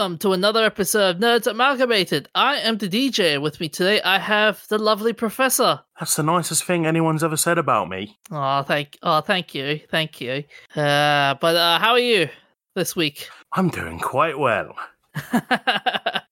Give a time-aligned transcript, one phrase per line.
[0.00, 2.26] welcome to another episode of Nerds Amalgamated.
[2.34, 3.38] I am the DJ.
[3.38, 5.82] With me today, I have the lovely Professor.
[5.98, 8.18] That's the nicest thing anyone's ever said about me.
[8.30, 10.44] Oh, thank, oh, thank you, thank you.
[10.74, 12.30] Uh, but uh, how are you
[12.74, 13.28] this week?
[13.52, 14.74] I'm doing quite well.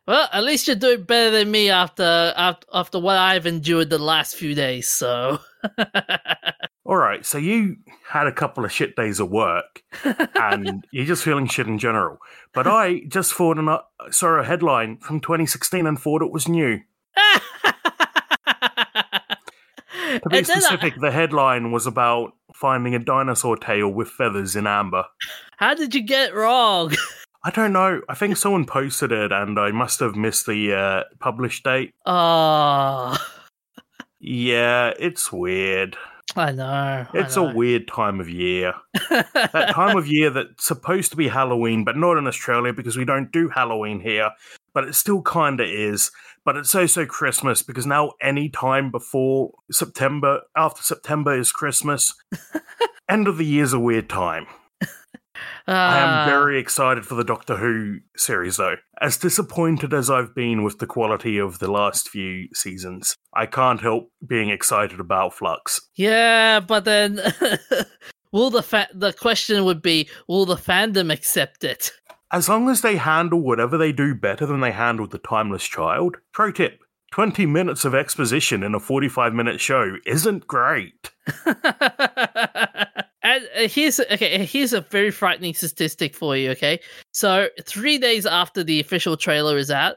[0.07, 3.99] well, at least you're doing better than me after after, after what I've endured the
[3.99, 4.89] last few days.
[4.91, 5.41] So.
[6.85, 9.83] All right, so you had a couple of shit days of work,
[10.35, 12.17] and you're just feeling shit in general.
[12.55, 16.49] But I just thought an, uh, saw a headline from 2016 and thought it was
[16.49, 16.81] new.
[20.23, 24.57] To be then I- specific, the headline was about finding a dinosaur tail with feathers
[24.57, 25.05] in amber.
[25.59, 26.95] how did you get wrong?
[27.49, 28.03] I don't know.
[28.11, 31.95] I think someone posted it, and I must have missed the uh, publish date.
[32.05, 33.17] Oh,
[34.21, 35.97] Yeah, it's weird.
[36.37, 36.67] I know.
[36.67, 38.75] I It's a weird time of year.
[39.09, 43.07] that time of year that's supposed to be Halloween, but not in Australia because we
[43.07, 44.33] don't do Halloween here.
[44.75, 46.11] But it still kind of is.
[46.45, 52.15] But it's also Christmas because now any time before September, after September is Christmas.
[53.09, 54.47] End of the year's a weird time.
[55.69, 56.25] I am Ah.
[56.27, 58.77] very excited for the Doctor Who series, though.
[59.01, 63.81] As disappointed as I've been with the quality of the last few seasons, I can't
[63.81, 65.81] help being excited about Flux.
[65.95, 67.21] Yeah, but then
[68.33, 71.93] will the fa- the question would be will the fandom accept it?
[72.33, 76.17] As long as they handle whatever they do better than they handled The Timeless Child.
[76.33, 76.81] Pro tip
[77.13, 81.11] 20 minutes of exposition in a 45 minute show isn't great.
[83.57, 84.45] uh, here's okay.
[84.45, 86.51] Here's a very frightening statistic for you.
[86.51, 86.81] Okay,
[87.13, 89.97] so three days after the official trailer is out,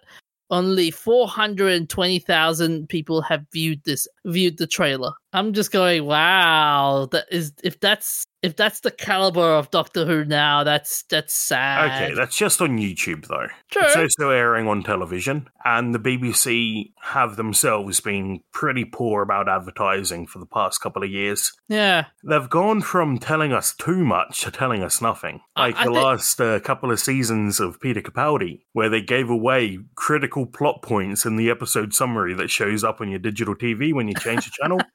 [0.50, 5.12] only four hundred twenty thousand people have viewed this viewed the trailer.
[5.34, 7.08] I'm just going, wow.
[7.12, 12.04] That is if that's if that's the caliber of Doctor Who now, that's that's sad.
[12.04, 13.48] Okay, that's just on YouTube though.
[13.70, 13.82] True.
[13.86, 20.28] It's also airing on television, and the BBC have themselves been pretty poor about advertising
[20.28, 21.54] for the past couple of years.
[21.70, 22.06] yeah.
[22.24, 25.42] They've gone from telling us too much to telling us nothing.
[25.56, 29.02] I- Like I the think- last uh, couple of seasons of Peter Capaldi, where they
[29.02, 33.56] gave away critical plot points in the episode summary that shows up on your digital
[33.56, 34.80] TV when you change the channel.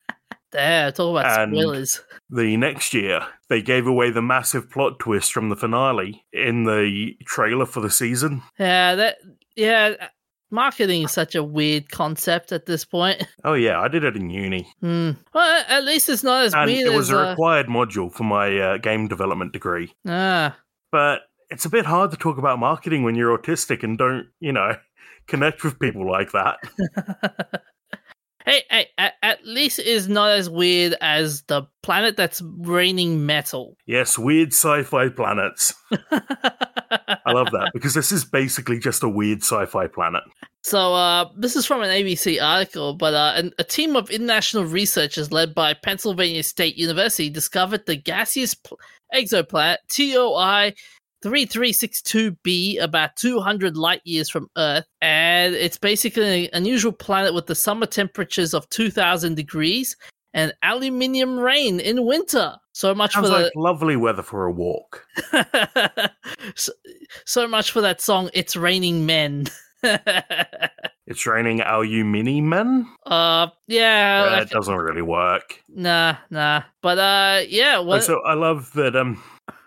[0.53, 2.00] There, talk about And- spoilers.
[2.31, 7.15] The next year, they gave away the massive plot twist from the finale in the
[7.26, 8.43] trailer for the season.
[8.59, 9.16] Yeah, that
[9.56, 10.09] yeah.
[10.53, 13.26] Marketing is such a weird concept at this point.
[13.44, 14.69] Oh, yeah, I did it in uni.
[14.81, 15.10] Hmm.
[15.34, 18.10] Well, at least it's not as And weird it was as a uh, required module
[18.10, 19.93] for my uh, game development degree.
[20.06, 20.56] ah.
[20.93, 24.53] But it's a bit hard to talk about marketing when you're autistic and don't, you
[24.53, 24.76] know,
[25.26, 26.59] connect with people like that.
[28.46, 33.76] Hey, hey, at, at least it's not as weird as the planet that's raining metal.
[33.86, 35.74] Yes, weird sci fi planets.
[35.90, 40.22] I love that because this is basically just a weird sci fi planet.
[40.62, 44.64] So, uh, this is from an ABC article, but uh, an, a team of international
[44.64, 48.78] researchers led by Pennsylvania State University discovered the gaseous pl-
[49.14, 50.74] exoplanet TOI
[51.26, 54.87] 3362b about 200 light years from Earth.
[55.03, 59.97] And it's basically an unusual planet with the summer temperatures of 2000 degrees
[60.34, 62.54] and aluminium rain in winter.
[62.72, 65.06] So much Sounds for like lovely weather for a walk.
[66.54, 66.72] so,
[67.25, 69.47] so much for that song, It's Raining Men.
[71.08, 72.88] It's raining alumini men.
[73.04, 75.62] Uh, yeah, That doesn't really work.
[75.69, 76.62] nah, nah.
[76.82, 77.78] But uh, yeah.
[77.78, 79.22] Also, I love that um,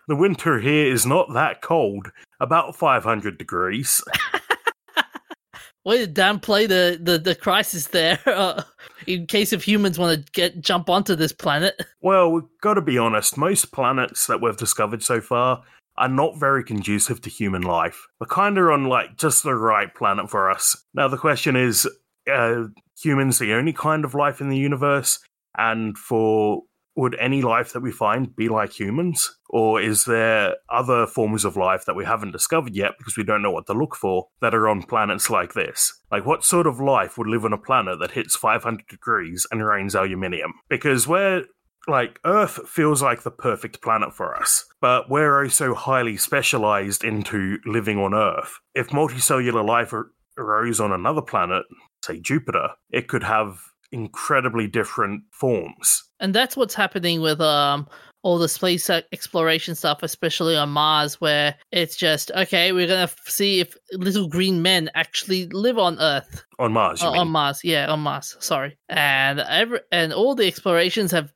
[0.10, 4.04] the winter here is not that cold, about 500 degrees.
[5.86, 8.20] way to downplay the the, the crisis there.
[8.40, 8.64] Uh,
[9.06, 11.82] in case if humans want to get jump onto this planet.
[12.02, 15.64] Well, we've got to be honest, most planets that we've discovered so far
[15.98, 18.08] are not very conducive to human life.
[18.20, 20.82] We're kind of on like just the right planet for us.
[20.94, 21.88] Now, the question is
[22.32, 22.66] uh,
[22.98, 25.20] humans the only kind of life in the universe?
[25.58, 26.64] And for
[27.00, 29.38] would any life that we find be like humans?
[29.50, 33.42] Or is there other forms of life that we haven't discovered yet because we don't
[33.42, 35.94] know what to look for that are on planets like this?
[36.12, 39.66] Like, what sort of life would live on a planet that hits 500 degrees and
[39.66, 40.54] rains aluminium?
[40.70, 41.46] Because we're
[41.88, 47.04] like Earth feels like the perfect planet for us, but we're oh also highly specialized
[47.04, 48.60] into living on Earth.
[48.76, 49.94] If multicellular life
[50.38, 51.64] arose on another planet,
[52.04, 53.60] say Jupiter, it could have
[53.92, 56.04] incredibly different forms.
[56.20, 57.88] And that's what's happening with um
[58.22, 62.72] all the space e- exploration stuff, especially on Mars, where it's just okay.
[62.74, 66.44] We're gonna see if little green men actually live on Earth.
[66.60, 67.22] On Mars, you Uh, mean?
[67.22, 68.36] on Mars, yeah, on Mars.
[68.40, 71.32] Sorry, and every and all the explorations have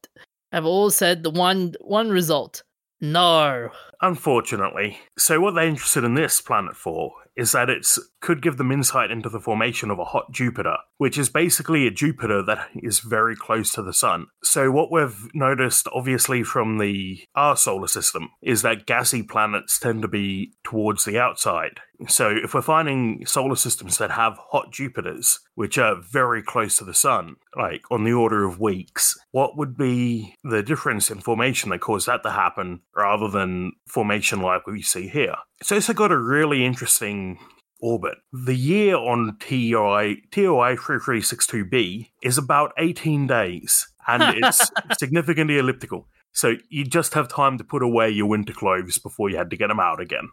[0.51, 2.63] have all said the one one result:
[2.99, 3.69] no.
[4.01, 4.99] Unfortunately.
[5.17, 9.11] So, what they're interested in this planet for is that it's could give them insight
[9.11, 13.35] into the formation of a hot Jupiter, which is basically a Jupiter that is very
[13.35, 14.27] close to the sun.
[14.41, 20.03] So what we've noticed obviously from the our solar system is that gassy planets tend
[20.03, 21.81] to be towards the outside.
[22.07, 26.85] So if we're finding solar systems that have hot Jupiters, which are very close to
[26.85, 31.71] the sun, like on the order of weeks, what would be the difference in formation
[31.71, 35.35] that caused that to happen rather than formation like we see here?
[35.61, 37.37] So it's got a really interesting
[37.83, 38.17] orbit.
[38.31, 46.07] The year on TOI, TOI 3362b is about 18 days, and it's significantly elliptical.
[46.31, 49.57] So you just have time to put away your winter clothes before you had to
[49.57, 50.29] get them out again.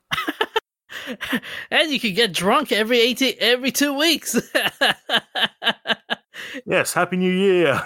[1.70, 4.40] and you can get drunk every 18 every 2 weeks.
[6.66, 7.82] yes, happy new year.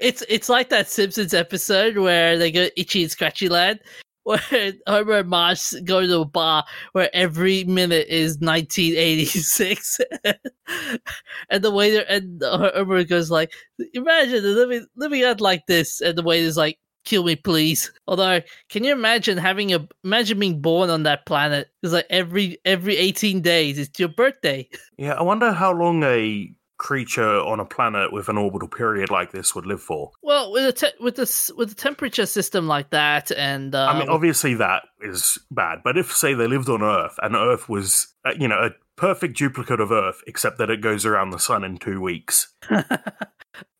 [0.00, 3.80] it's it's like that Simpsons episode where they go itchy and scratchy land
[4.26, 10.00] where Homer and Marge go to a bar where every minute is 1986,
[11.48, 13.52] and the waiter and Homer goes like,
[13.94, 18.82] "Imagine living living out like this," and the waiter's like, "Kill me, please." Although, can
[18.82, 21.68] you imagine having a imagine being born on that planet?
[21.84, 24.68] It's like every every 18 days, it's your birthday.
[24.98, 29.32] Yeah, I wonder how long a creature on a planet with an orbital period like
[29.32, 30.10] this would live for.
[30.22, 33.98] Well, with a te- with this with a temperature system like that, and uh, I
[33.98, 35.80] mean, obviously that is bad.
[35.84, 39.36] But if say they lived on Earth and Earth was, uh, you know, a perfect
[39.36, 42.86] duplicate of Earth, except that it goes around the sun in two weeks, would,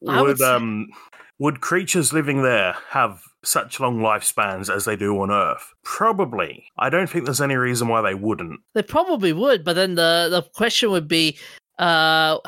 [0.00, 0.88] would um
[1.38, 5.72] would creatures living there have such long lifespans as they do on Earth?
[5.84, 6.64] Probably.
[6.78, 8.60] I don't think there's any reason why they wouldn't.
[8.75, 11.38] They probably would, but then the the question would be,
[11.78, 12.38] uh,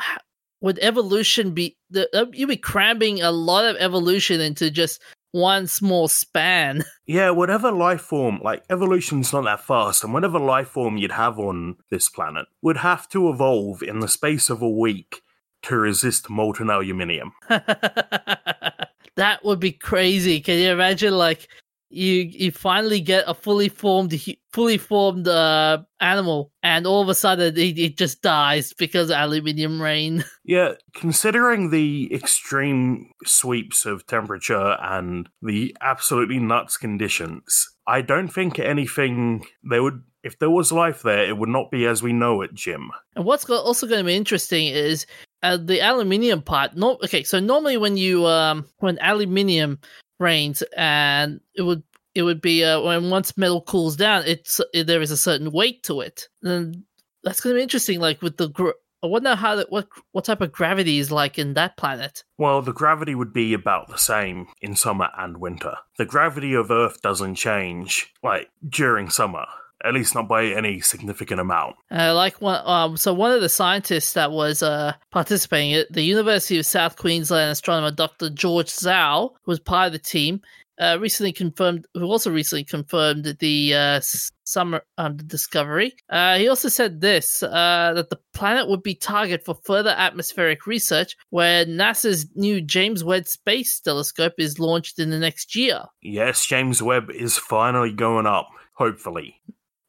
[0.61, 5.01] would evolution be the, uh, you'd be cramming a lot of evolution into just
[5.31, 6.83] one small span.
[7.09, 11.39] Yeah, whatever life form, like evolution's not that fast, and whatever life form you'd have
[11.39, 15.23] on this planet would have to evolve in the space of a week
[15.63, 17.31] to resist molten aluminium.
[17.49, 20.39] that would be crazy.
[20.39, 21.47] Can you imagine, like,
[21.89, 24.13] you you finally get a fully formed
[24.51, 29.15] fully formed uh, animal and all of a sudden it, it just dies because of
[29.15, 30.23] aluminium rain.
[30.43, 38.57] Yeah considering the extreme sweeps of temperature and the absolutely nuts conditions i don't think
[38.57, 42.41] anything they would if there was life there it would not be as we know
[42.41, 42.89] it jim.
[43.15, 45.05] And what's also going to be interesting is
[45.43, 49.79] uh, the aluminium part no okay so normally when you um when aluminium
[50.19, 51.83] rains and it would
[52.15, 55.51] it would be uh, when once metal cools down it's it, there is a certain
[55.51, 56.83] weight to it and
[57.23, 58.71] that's going to be interesting like with the gr-
[59.01, 62.25] I wonder how that, what what type of gravity is like in that planet.
[62.37, 65.75] Well, the gravity would be about the same in summer and winter.
[65.97, 69.45] The gravity of Earth doesn't change like during summer
[69.83, 71.75] at least not by any significant amount.
[71.91, 76.03] Uh, like one, um, so one of the scientists that was uh, participating at the
[76.03, 78.29] University of South Queensland astronomer Dr.
[78.29, 80.41] George Zhao who was part of the team.
[80.79, 83.99] Uh, recently confirmed, who also recently confirmed the uh,
[84.45, 85.93] summer um, the discovery.
[86.09, 90.65] Uh, he also said this uh, that the planet would be target for further atmospheric
[90.65, 95.83] research, where NASA's new James Webb Space Telescope is launched in the next year.
[96.01, 98.47] Yes, James Webb is finally going up.
[98.73, 99.35] Hopefully,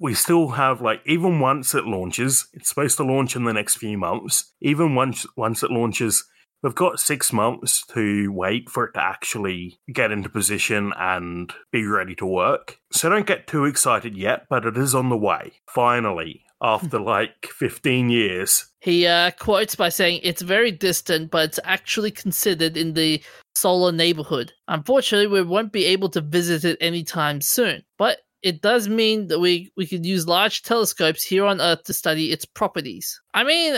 [0.01, 3.77] we still have like even once it launches, it's supposed to launch in the next
[3.77, 4.53] few months.
[4.61, 6.25] Even once once it launches,
[6.63, 11.85] we've got six months to wait for it to actually get into position and be
[11.87, 12.79] ready to work.
[12.91, 15.53] So don't get too excited yet, but it is on the way.
[15.69, 18.67] Finally, after like 15 years.
[18.81, 23.23] He uh, quotes by saying, It's very distant, but it's actually considered in the
[23.55, 24.53] solar neighborhood.
[24.69, 29.39] Unfortunately, we won't be able to visit it anytime soon, but it does mean that
[29.39, 33.21] we we could use large telescopes here on Earth to study its properties.
[33.35, 33.75] I mean,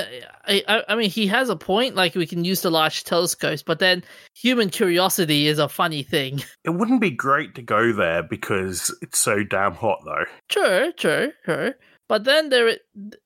[0.47, 1.95] I, I mean, he has a point.
[1.97, 4.05] Like we can use the large telescopes, but then
[4.35, 6.43] human curiosity is a funny thing.
[6.65, 10.25] It wouldn't be great to go there because it's so damn hot, though.
[10.49, 11.75] True, true, true.
[12.09, 12.77] But then there,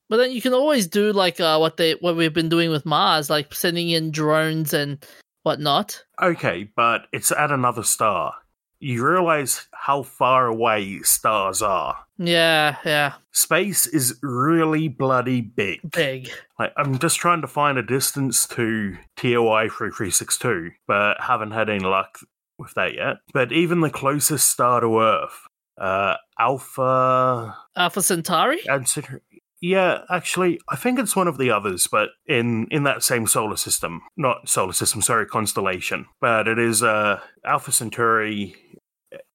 [0.09, 2.87] but then you can always do like uh, what they what we've been doing with
[2.87, 5.05] Mars, like sending in drones and
[5.43, 6.03] whatnot.
[6.23, 8.35] Okay, but it's at another star
[8.79, 11.97] you realize how far away stars are.
[12.19, 13.15] Yeah, yeah.
[13.33, 15.91] Space is really bloody big.
[15.91, 16.31] Big.
[16.59, 21.81] Like, I'm just trying to find a distance to TOI 3362, but haven't had any
[21.81, 22.19] luck
[22.59, 23.17] with that yet.
[23.33, 25.47] But even the closest star to Earth,
[25.79, 27.57] uh, Alpha.
[27.77, 28.61] Alpha Centauri?
[28.85, 29.21] Centauri.
[29.61, 33.57] Yeah, actually, I think it's one of the others, but in in that same solar
[33.57, 36.07] system, not solar system, sorry, constellation.
[36.21, 38.55] But it is uh, Alpha Centauri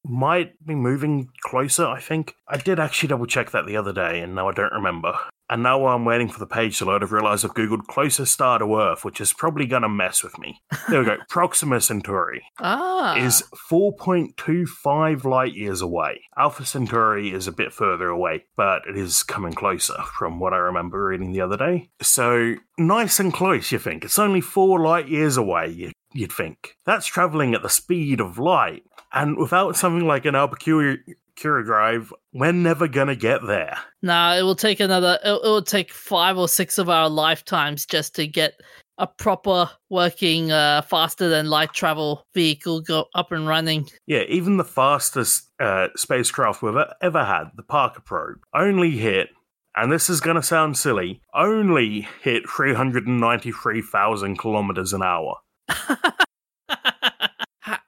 [0.06, 2.36] might be moving closer, I think.
[2.48, 5.14] I did actually double check that the other day, and now I don't remember.
[5.50, 8.34] And now while I'm waiting for the page to load, I've realized I've Googled closest
[8.34, 10.62] star to Earth, which is probably going to mess with me.
[10.88, 11.18] There we go.
[11.30, 13.18] Proxima Centauri Ah.
[13.18, 16.22] is 4.25 light years away.
[16.38, 20.58] Alpha Centauri is a bit further away, but it is coming closer from what I
[20.58, 21.90] remember reading the other day.
[22.02, 24.06] So nice and close, you think.
[24.06, 26.76] It's only four light years away, you, you'd think.
[26.86, 28.84] That's traveling at the speed of light.
[29.14, 33.78] And without something like an Albuquerque drive, we're never going to get there.
[34.02, 35.20] Nah, it will take another.
[35.24, 38.54] It, it will take five or six of our lifetimes just to get
[38.98, 43.90] a proper working, uh, faster than light travel vehicle go up and running.
[44.06, 49.30] Yeah, even the fastest uh, spacecraft we've ever had, the Parker probe, only hit,
[49.76, 55.38] and this is going to sound silly, only hit 393,000 kilometers an hour.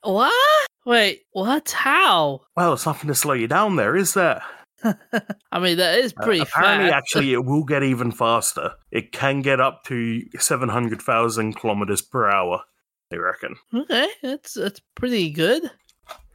[0.04, 0.68] What?
[0.86, 1.72] Wait, what?
[1.72, 2.42] How?
[2.56, 4.42] Well, it's nothing to slow you down there, is there?
[5.52, 6.98] I mean, that is Uh, pretty apparently, fast.
[6.98, 8.74] actually, it will get even faster.
[8.92, 12.62] It can get up to 700,000 kilometers per hour,
[13.10, 13.56] they reckon.
[13.74, 15.70] okay, that's that's pretty good.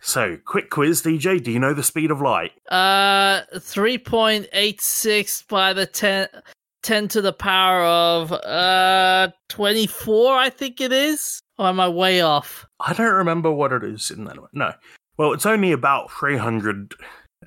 [0.00, 1.42] So, quick quiz, DJ.
[1.42, 2.52] Do you know the speed of light?
[2.70, 6.28] Uh, three point eight six by the 10,
[6.84, 10.36] 10 to the power of uh twenty four.
[10.36, 11.40] I think it is.
[11.58, 12.64] Or am I way off?
[12.80, 14.36] I don't remember what it is in that.
[14.52, 14.72] No.
[15.16, 16.94] Well, it's only about 300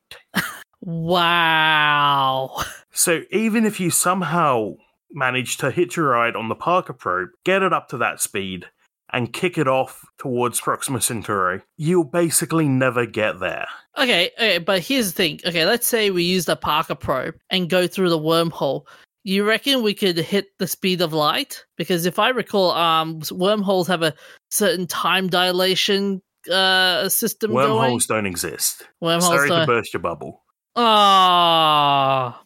[0.82, 2.63] wow.
[2.92, 4.75] So even if you somehow
[5.12, 8.68] manage to hitch a ride on the Parker probe, get it up to that speed,
[9.13, 13.68] and kick it off towards Proxima Centauri, you'll basically never get there.
[13.98, 15.40] Okay, okay, but here's the thing.
[15.46, 18.84] Okay, let's say we use the Parker probe and go through the wormhole.
[19.24, 21.63] You reckon we could hit the speed of light?
[21.78, 24.13] Because if I recall, um, wormholes have a
[24.50, 27.69] certain time dilation uh system going.
[27.69, 28.88] Wormholes don't exist.
[29.00, 29.67] Wormholes Sorry to don't.
[29.67, 30.43] burst your bubble.
[30.75, 32.41] Ah,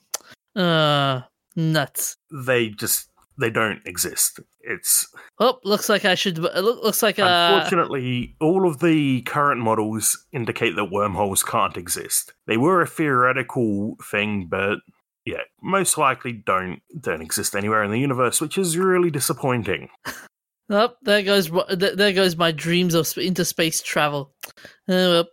[0.55, 1.21] uh,
[1.55, 2.17] nuts.
[2.31, 4.39] They just they don't exist.
[4.61, 5.07] It's
[5.39, 6.37] Oh, looks like I should.
[6.37, 11.77] It look, looks like uh, unfortunately all of the current models indicate that wormholes can't
[11.77, 12.33] exist.
[12.47, 14.79] They were a theoretical thing, but
[15.25, 19.89] yeah, most likely don't don't exist anywhere in the universe, which is really disappointing.
[20.69, 24.33] oh, there goes th- there goes my dreams of sp- interspace travel.
[24.87, 25.25] Uh, well,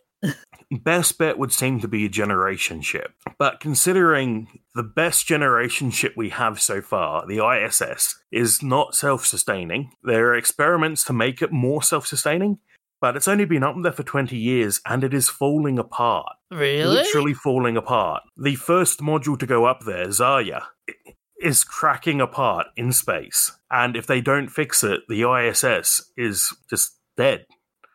[0.71, 3.13] Best bet would seem to be a generation ship.
[3.39, 9.27] But considering the best generation ship we have so far, the ISS, is not self
[9.27, 12.59] sustaining, there are experiments to make it more self sustaining,
[13.03, 16.37] but it's only been up there for 20 years and it is falling apart.
[16.51, 16.87] really?
[16.87, 18.23] Literally falling apart.
[18.37, 20.63] The first module to go up there, Zarya,
[21.43, 23.53] is cracking apart in space.
[23.71, 27.47] And if they don't fix it, the ISS is just dead.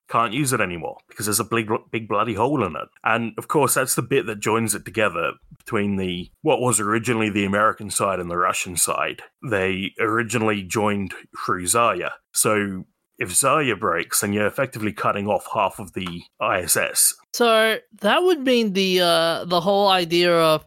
[0.10, 2.88] can't use it anymore because there's a big, big bloody hole in it.
[3.04, 7.30] And of course, that's the bit that joins it together between the what was originally
[7.30, 9.22] the American side and the Russian side.
[9.44, 11.14] They originally joined
[11.46, 12.12] through Zarya.
[12.34, 12.86] So
[13.20, 17.16] if Zarya breaks, then you're effectively cutting off half of the ISS.
[17.34, 20.66] So that would mean the uh, the whole idea of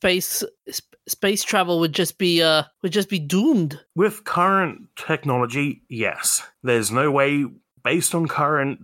[0.00, 3.80] space sp- space travel would just be uh would just be doomed.
[3.94, 6.42] With current technology, yes.
[6.62, 7.44] There's no way
[7.82, 8.80] based on current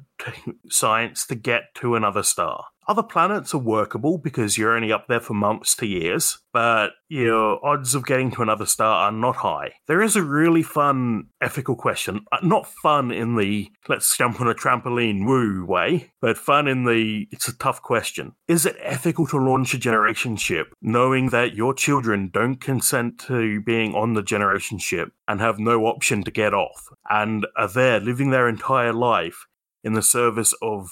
[0.70, 2.64] science to get to another star.
[2.88, 7.64] Other planets are workable because you're only up there for months to years, but your
[7.64, 9.74] odds of getting to another star are not high.
[9.86, 12.24] There is a really fun ethical question.
[12.32, 16.84] Uh, Not fun in the let's jump on a trampoline woo way, but fun in
[16.84, 18.32] the it's a tough question.
[18.48, 23.60] Is it ethical to launch a generation ship knowing that your children don't consent to
[23.60, 28.00] being on the generation ship and have no option to get off and are there
[28.00, 29.44] living their entire life
[29.84, 30.90] in the service of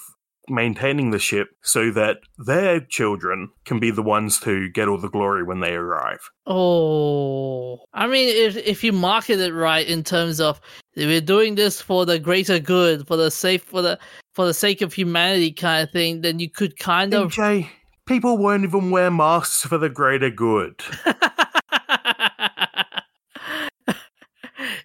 [0.49, 5.09] maintaining the ship so that their children can be the ones to get all the
[5.09, 6.29] glory when they arrive.
[6.45, 10.59] Oh, I mean, if if you market it right in terms of
[10.95, 13.99] we're doing this for the greater good, for the safe, for the
[14.33, 17.31] for the sake of humanity, kind of thing, then you could kind of.
[17.33, 17.67] DJ,
[18.05, 20.81] people won't even wear masks for the greater good.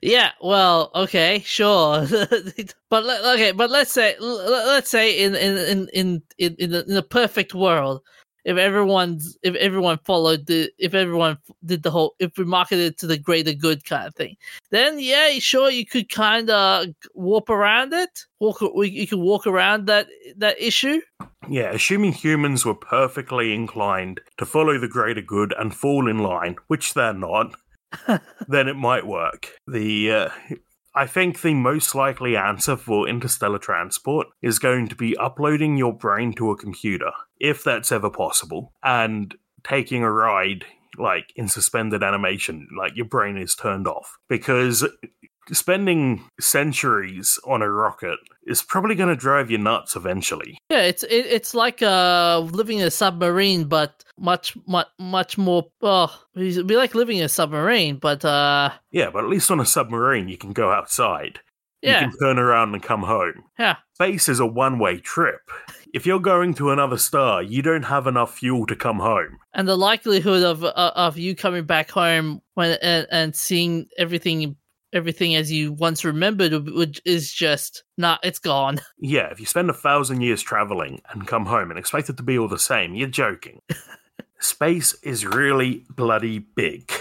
[0.03, 2.07] yeah, well, okay, sure,
[2.91, 3.05] but
[3.35, 8.03] okay, but let's say let's say in in in in in in the, perfect world,
[8.45, 13.07] if everyone's if everyone followed the if everyone did the whole if we marketed to
[13.07, 14.37] the greater good kind of thing,
[14.71, 18.27] then yeah, sure, you could kind of warp around it.
[18.41, 21.01] Walk, you could walk around that that issue.
[21.49, 26.57] Yeah, assuming humans were perfectly inclined to follow the greater good and fall in line,
[26.67, 27.55] which they're not,
[28.49, 29.51] then it might work.
[29.67, 30.29] The uh,
[30.95, 35.93] I think the most likely answer for interstellar transport is going to be uploading your
[35.93, 40.65] brain to a computer, if that's ever possible, and taking a ride
[40.99, 44.19] like in suspended animation, like your brain is turned off.
[44.29, 44.87] Because
[45.51, 50.59] spending centuries on a rocket is probably going to drive you nuts eventually.
[50.71, 55.67] Yeah, it's it, it's like uh living in a submarine, but much much much more.
[55.81, 59.61] Oh, it'd be like living in a submarine, but uh, Yeah, but at least on
[59.61, 61.41] a submarine, you can go outside.
[61.83, 63.45] yeah, You can turn around and come home.
[63.59, 63.77] yeah.
[63.95, 65.41] Space is a one way trip.
[65.95, 69.39] If you're going to another star, you don't have enough fuel to come home.
[69.55, 74.57] And the likelihood of uh, of you coming back home when and, and seeing everything
[74.93, 78.81] everything as you once remembered would, is just nah, it's gone.
[79.05, 82.23] Yeah, if you spend a thousand years traveling and come home and expect it to
[82.23, 83.61] be all the same, you're joking.
[84.39, 86.93] Space is really bloody big.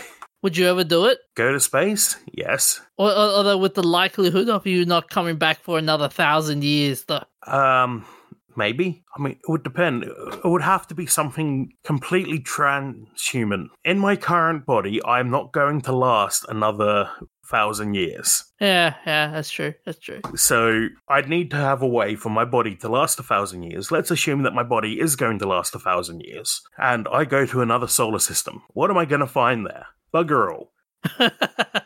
[0.41, 1.19] Would you ever do it?
[1.35, 2.17] Go to space?
[2.33, 2.81] Yes.
[2.97, 7.05] Or, or, although with the likelihood of you not coming back for another thousand years,
[7.05, 7.23] though.
[7.45, 8.05] Um,
[8.55, 9.03] maybe.
[9.17, 10.03] I mean, it would depend.
[10.03, 13.67] It would have to be something completely transhuman.
[13.83, 17.09] In my current body, I'm not going to last another
[17.45, 18.45] thousand years.
[18.59, 19.73] Yeah, yeah, that's true.
[19.85, 20.21] That's true.
[20.35, 23.91] So I'd need to have a way for my body to last a thousand years.
[23.91, 27.45] Let's assume that my body is going to last a thousand years, and I go
[27.45, 28.63] to another solar system.
[28.69, 29.87] What am I going to find there?
[30.13, 30.71] Bugger all.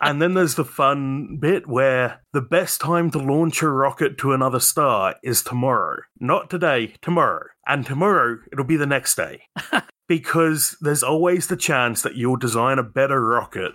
[0.05, 4.33] And then there's the fun bit where the best time to launch a rocket to
[4.33, 6.01] another star is tomorrow.
[6.19, 7.47] Not today, tomorrow.
[7.65, 9.41] And tomorrow, it'll be the next day.
[10.07, 13.71] because there's always the chance that you'll design a better rocket.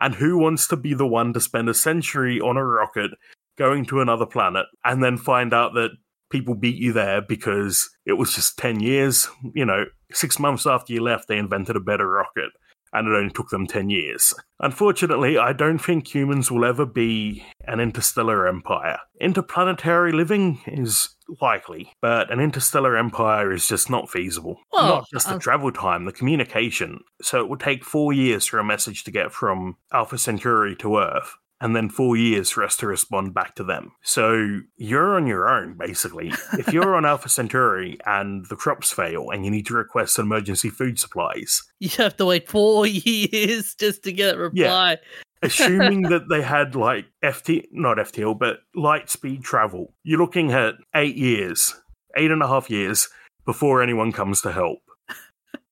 [0.00, 3.12] And who wants to be the one to spend a century on a rocket
[3.56, 5.90] going to another planet and then find out that
[6.28, 9.28] people beat you there because it was just 10 years?
[9.54, 12.50] You know, six months after you left, they invented a better rocket
[12.92, 14.34] and it only took them 10 years.
[14.60, 18.98] Unfortunately, I don't think humans will ever be an interstellar empire.
[19.20, 24.58] Interplanetary living is likely, but an interstellar empire is just not feasible.
[24.72, 27.00] Well, not just the um, travel time, the communication.
[27.22, 30.98] So it would take four years for a message to get from Alpha Centauri to
[30.98, 31.36] Earth.
[31.60, 33.92] And then four years for us to respond back to them.
[34.02, 36.32] So you're on your own, basically.
[36.52, 40.70] if you're on Alpha Centauri and the crops fail and you need to request emergency
[40.70, 44.98] food supplies, You have to wait four years just to get a reply.
[45.42, 50.74] assuming that they had like FT, not FTL, but light speed travel, you're looking at
[50.94, 51.74] eight years,
[52.16, 53.08] eight and a half years
[53.44, 54.78] before anyone comes to help.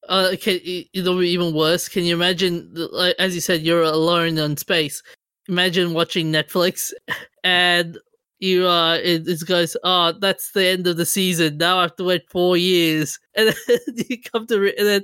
[0.08, 0.60] Uh, can,
[0.92, 1.88] it'll be even worse.
[1.88, 5.02] Can you imagine, like, as you said, you're alone in space.
[5.48, 6.92] Imagine watching Netflix
[7.44, 7.98] and
[8.38, 11.96] you uh it, it goes oh that's the end of the season now i have
[11.96, 13.78] to wait four years and then
[14.10, 15.02] you come to re- and then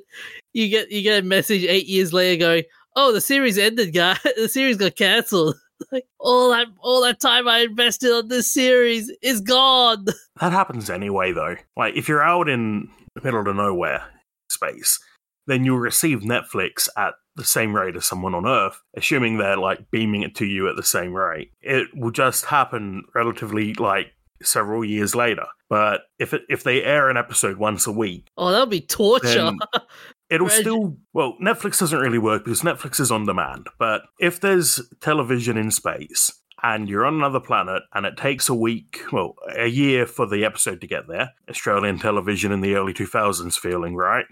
[0.52, 2.62] you get you get a message eight years later going
[2.94, 5.57] oh the series ended guy the series got cancelled
[5.90, 10.07] like all that all that time I invested on this series is gone.
[10.40, 11.57] That happens anyway, though.
[11.76, 14.05] Like, if you're out in the middle of nowhere
[14.48, 14.98] space,
[15.46, 19.90] then you'll receive Netflix at the same rate as someone on Earth, assuming they're like
[19.90, 21.53] beaming it to you at the same rate.
[21.61, 25.47] It will just happen relatively like several years later.
[25.68, 29.53] But if it, if they air an episode once a week, Oh, that'll be torture.
[30.31, 34.81] It'll still well netflix doesn't really work because netflix is on demand but if there's
[35.03, 39.66] television in space and you're on another planet and it takes a week well a
[39.66, 44.25] year for the episode to get there australian television in the early 2000s feeling right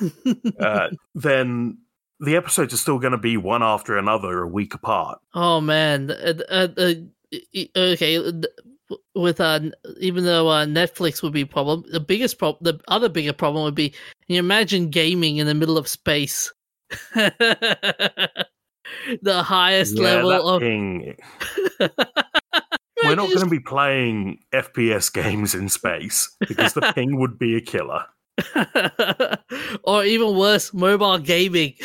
[0.60, 1.76] uh, then
[2.22, 6.10] the episodes are still going to be one after another a week apart oh man.
[6.10, 6.94] Uh, uh, uh,
[7.76, 8.16] okay.
[8.18, 8.32] uh,
[9.14, 9.60] With uh,
[9.98, 13.64] even though uh, Netflix would be a problem, the biggest problem, the other bigger problem
[13.64, 16.52] would be can you imagine gaming in the middle of space.
[19.22, 20.62] the highest Yeah, level of
[23.02, 27.56] we're not going to be playing fps games in space because the ping would be
[27.56, 28.04] a killer
[29.84, 31.74] or even worse, mobile gaming.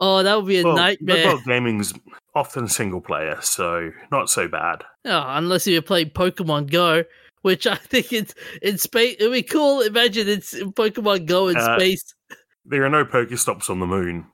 [0.00, 1.26] Oh, that would be a well, nightmare.
[1.26, 1.92] mobile gaming's
[2.34, 7.04] often single player so not so bad Oh, unless you're playing Pokemon Go,
[7.42, 9.16] which I think it's in space.
[9.18, 9.82] It'd be cool.
[9.82, 12.14] Imagine it's Pokemon Go in Uh, space.
[12.64, 14.26] there are no Pokestops on the moon.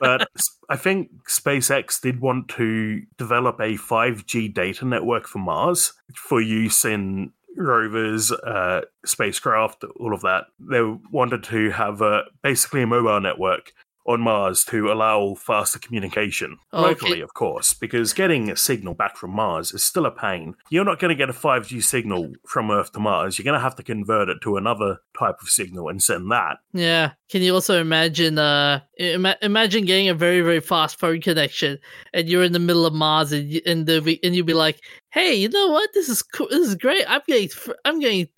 [0.00, 0.26] But
[0.68, 6.84] I think SpaceX did want to develop a 5G data network for Mars for use
[6.84, 10.46] in rovers, uh, spacecraft, all of that.
[10.58, 13.72] They wanted to have uh, basically a mobile network
[14.06, 16.58] on Mars to allow faster communication.
[16.72, 16.82] Okay.
[16.82, 20.54] Locally, of course, because getting a signal back from Mars is still a pain.
[20.70, 23.38] You're not going to get a 5G signal from Earth to Mars.
[23.38, 26.58] You're going to have to convert it to another type of signal and send that.
[26.72, 27.12] Yeah.
[27.28, 28.38] Can you also imagine?
[28.38, 31.78] Uh, ima- imagine getting a very very fast phone connection,
[32.14, 34.80] and you're in the middle of Mars, and you, and the and you'll be like,
[35.10, 35.90] "Hey, you know what?
[35.92, 36.46] This is cool.
[36.48, 37.04] This is great.
[37.08, 37.48] I'm getting
[37.84, 38.28] I'm getting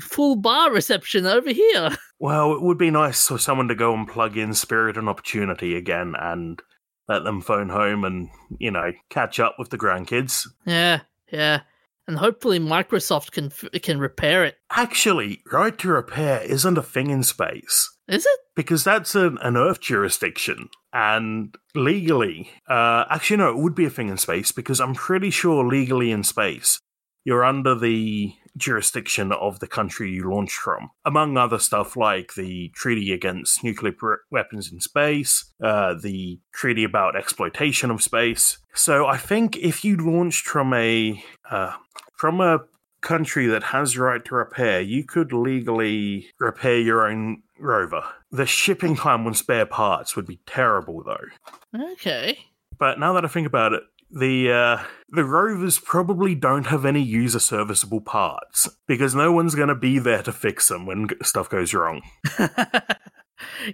[0.00, 4.08] full bar reception over here." Well, it would be nice for someone to go and
[4.08, 6.62] plug in Spirit and Opportunity again and
[7.06, 10.46] let them phone home and, you know, catch up with the grandkids.
[10.64, 11.00] yeah.
[11.30, 11.60] Yeah.
[12.06, 14.56] And hopefully Microsoft can can repair it.
[14.70, 18.40] Actually, right to repair isn't a thing in space Is it?
[18.54, 20.68] because that's an, an Earth jurisdiction.
[20.92, 25.30] And legally, uh, actually, no, it would be a thing in space because I'm pretty
[25.30, 26.78] sure legally in space,
[27.24, 32.70] you're under the jurisdiction of the country you launched from, among other stuff like the
[32.74, 38.58] Treaty Against Nuclear Weapons in Space, uh, the Treaty about Exploitation of Space.
[38.74, 41.74] So I think if you launched from a uh,
[42.16, 42.60] from a
[43.00, 48.02] country that has right to repair, you could legally repair your own rover.
[48.32, 51.82] The shipping time on spare parts would be terrible, though.
[51.92, 52.38] Okay.
[52.78, 53.82] But now that I think about it,
[54.14, 59.68] the uh, the rovers probably don't have any user serviceable parts because no one's going
[59.68, 62.00] to be there to fix them when stuff goes wrong.
[62.36, 62.54] can,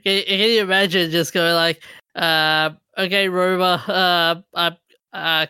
[0.03, 1.83] can you imagine just going like,
[2.15, 4.73] uh, okay, Rover, uh, I, uh,
[5.13, 5.47] I,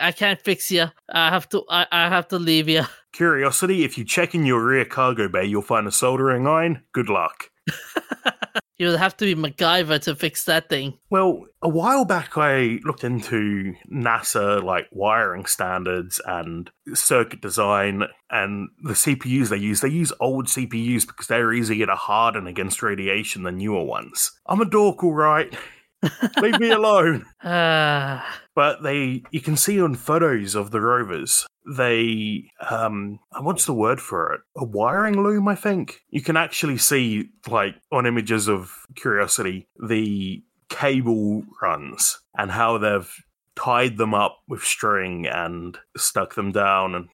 [0.00, 0.86] I can't fix you.
[1.08, 2.82] I have to, I, I have to leave you.
[3.12, 6.84] Curiosity: If you check in your rear cargo bay, you'll find a soldering iron.
[6.92, 7.50] Good luck.
[8.78, 10.98] You would have to be MacGyver to fix that thing.
[11.10, 18.70] Well, a while back, I looked into NASA like wiring standards and circuit design and
[18.82, 19.80] the CPUs they use.
[19.82, 24.32] They use old CPUs because they're easier to harden against radiation than newer ones.
[24.46, 25.54] I'm a dork, all right.
[26.40, 27.24] Leave me alone.
[27.44, 33.74] Ah, But they, you can see on photos of the rovers, they, um, what's the
[33.74, 34.40] word for it?
[34.56, 36.00] A wiring loom, I think.
[36.10, 43.12] You can actually see, like, on images of Curiosity, the cable runs and how they've
[43.54, 46.94] tied them up with string and stuck them down.
[46.94, 47.08] And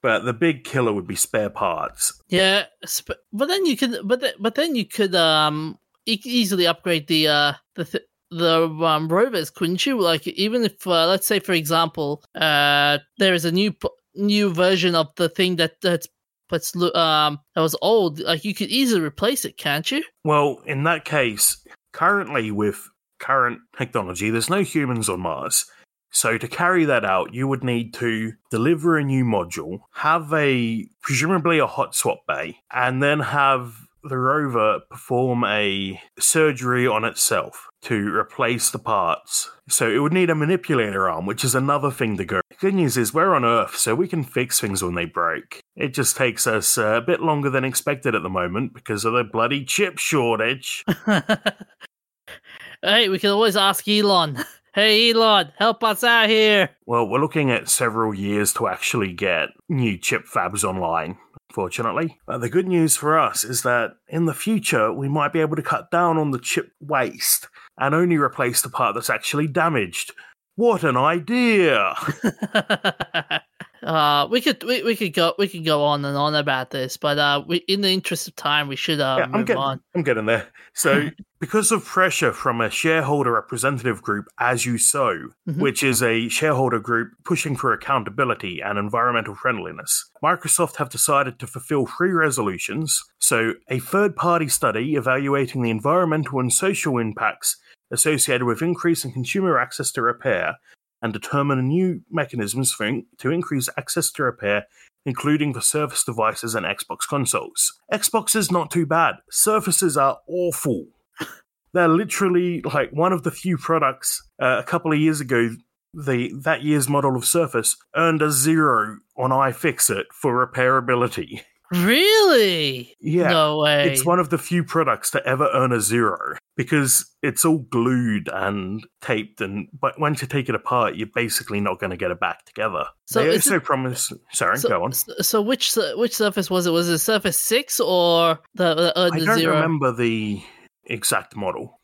[0.00, 2.20] but the big killer would be spare parts.
[2.28, 6.66] yeah, sp- but then you could, but th- but then you could um e- easily
[6.66, 10.00] upgrade the uh the th- the um, rovers, couldn't you?
[10.00, 13.74] Like even if uh, let's say for example, uh there is a new
[14.14, 16.08] new version of the thing that that's
[16.50, 20.04] that's um that was old, like you could easily replace it, can't you?
[20.24, 25.66] Well, in that case, currently with current technology, there's no humans on Mars.
[26.14, 30.86] So to carry that out, you would need to deliver a new module, have a
[31.00, 37.70] presumably a hot swap bay, and then have the rover perform a surgery on itself
[37.82, 39.50] to replace the parts.
[39.68, 42.40] So it would need a manipulator arm, which is another thing to go.
[42.50, 45.60] The good news is we're on Earth, so we can fix things when they break.
[45.76, 49.12] It just takes us uh, a bit longer than expected at the moment because of
[49.12, 50.84] the bloody chip shortage.
[52.82, 54.44] hey, we can always ask Elon.
[54.74, 56.70] Hey, Elon, help us out here.
[56.86, 61.18] Well, we're looking at several years to actually get new chip fabs online,
[61.52, 62.18] fortunately.
[62.26, 65.56] But the good news for us is that in the future, we might be able
[65.56, 70.12] to cut down on the chip waste and only replace the part that's actually damaged.
[70.56, 71.94] What an idea!
[73.82, 76.96] uh, we could we, we could go we could go on and on about this,
[76.96, 79.62] but uh, we in the interest of time, we should uh Yeah, I'm move getting,
[79.62, 79.80] on.
[79.94, 80.48] I'm getting there.
[80.74, 81.08] So,
[81.40, 85.58] because of pressure from a shareholder representative group, As You Sow, Mhm.
[85.58, 91.46] which is a shareholder group pushing for accountability and environmental friendliness, Microsoft have decided to
[91.46, 93.00] fulfill three resolutions.
[93.18, 97.56] So, a third party study evaluating the environmental and social impacts
[97.90, 100.56] associated with increasing consumer access to repair
[101.02, 104.66] and determine new mechanisms for in- to increase access to repair
[105.04, 107.78] including for Surface devices and Xbox consoles.
[107.92, 109.16] Xbox is not too bad.
[109.30, 110.86] Surfaces are awful.
[111.72, 115.50] They're literally like one of the few products uh, a couple of years ago.
[115.94, 121.42] The that year's model of Surface earned a zero on iFixit for repairability.
[121.72, 122.94] Really?
[123.00, 123.90] Yeah, No way.
[123.90, 128.28] it's one of the few products to ever earn a zero because it's all glued
[128.32, 132.10] and taped, and but once you take it apart, you're basically not going to get
[132.10, 132.84] it back together.
[133.06, 134.12] So they also promise.
[134.32, 134.92] Sorry, so, go on.
[134.92, 136.70] so- So which which surface was it?
[136.70, 139.54] Was it Surface Six or the, the, uh, I don't zero?
[139.54, 140.42] remember the
[140.84, 141.80] exact model.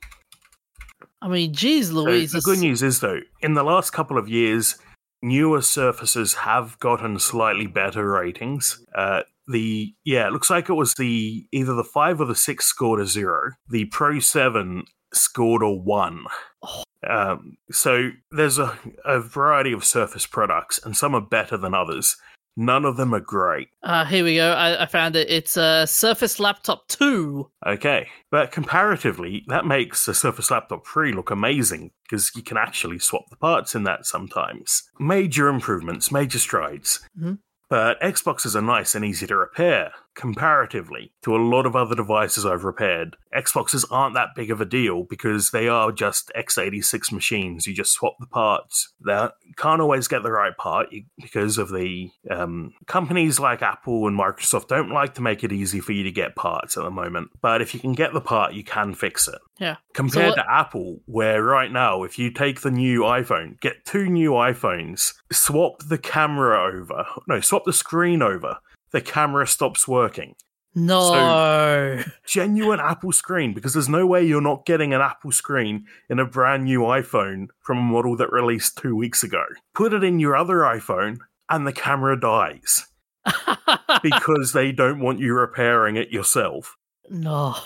[1.21, 2.33] I mean, geez, So Louise.
[2.33, 4.77] the good news is, though, in the last couple of years,
[5.21, 8.85] newer surfaces have gotten slightly better ratings.
[8.95, 12.67] Uh, the yeah, it looks like it was the either the five or the six
[12.67, 13.53] scored a zero.
[13.69, 16.25] The Pro Seven scored a one.
[16.63, 16.83] Oh.
[17.09, 22.17] Um, so there's a, a variety of Surface products, and some are better than others.
[22.61, 23.69] None of them are great.
[23.85, 24.51] Uh, here we go.
[24.51, 25.31] I, I found it.
[25.31, 27.53] It's a Surface Laptop Two.
[27.65, 32.99] Okay, but comparatively, that makes the Surface Laptop 3 look amazing because you can actually
[32.99, 34.83] swap the parts in that sometimes.
[34.99, 36.99] Major improvements, major strides.
[37.17, 37.39] Mhm.
[37.71, 42.45] But Xboxes are nice and easy to repair, comparatively to a lot of other devices
[42.45, 43.17] I've repaired.
[43.33, 47.67] Xboxes aren't that big of a deal because they are just x86 machines.
[47.69, 48.93] You just swap the parts.
[49.01, 54.19] They can't always get the right part because of the um, companies like Apple and
[54.19, 57.31] Microsoft don't like to make it easy for you to get parts at the moment.
[57.41, 59.39] But if you can get the part, you can fix it.
[59.59, 59.77] Yeah.
[59.95, 64.07] Compared what- to Apple, where right now, if you take the new iPhone, get two
[64.07, 68.59] new iPhones, swap the camera over, no, swap the screen over,
[68.93, 70.35] the camera stops working.
[70.75, 72.03] No.
[72.27, 76.27] Genuine Apple screen, because there's no way you're not getting an Apple screen in a
[76.27, 79.45] brand new iPhone from a model that released two weeks ago.
[79.75, 82.87] Put it in your other iPhone, and the camera dies
[84.03, 86.77] because they don't want you repairing it yourself.
[87.11, 87.57] no.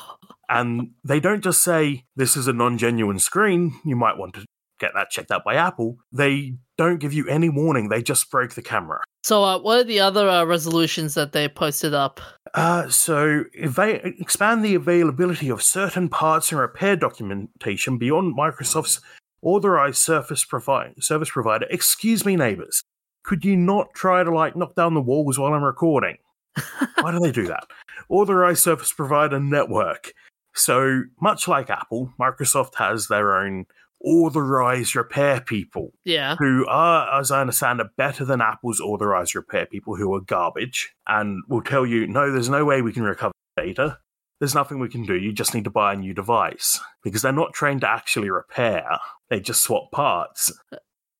[0.48, 4.44] And they don't just say, this is a non genuine screen, you might want to
[4.82, 5.96] get that checked out by Apple.
[6.12, 9.00] They don't give you any warning, they just break the camera.
[9.22, 12.20] So, uh, what are the other uh, resolutions that they posted up?
[12.54, 19.00] Uh, so, eva- expand the availability of certain parts and repair documentation beyond Microsoft's
[19.42, 21.66] authorized service, provi- service provider.
[21.70, 22.82] Excuse me, neighbors.
[23.24, 26.18] Could you not try to like knock down the walls while I'm recording?
[27.00, 27.64] Why do they do that?
[28.08, 30.12] Authorized service provider network.
[30.54, 33.66] So, much like Apple, Microsoft has their own
[34.04, 36.36] authorized repair people Yeah.
[36.38, 40.92] who are, as I understand it, better than Apple's authorized repair people who are garbage
[41.06, 43.98] and will tell you, no, there's no way we can recover data.
[44.40, 45.14] There's nothing we can do.
[45.14, 48.98] You just need to buy a new device because they're not trained to actually repair.
[49.30, 50.50] They just swap parts.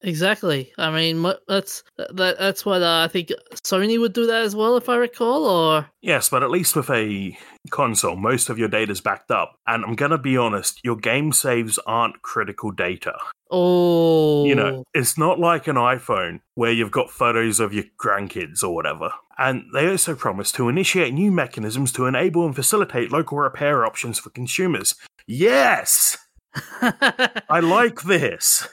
[0.02, 0.72] Exactly.
[0.78, 4.76] I mean, that's that, that's what uh, I think Sony would do that as well,
[4.76, 5.44] if I recall.
[5.44, 7.36] Or Yes, but at least with a
[7.70, 9.58] console, most of your data's backed up.
[9.66, 13.16] And I'm going to be honest, your game saves aren't critical data.
[13.50, 18.64] oh, You know, it's not like an iPhone where you've got photos of your grandkids
[18.64, 19.12] or whatever.
[19.38, 24.18] And they also promise to initiate new mechanisms to enable and facilitate local repair options
[24.18, 24.94] for consumers.
[25.26, 26.18] Yes!
[26.82, 28.68] I like this.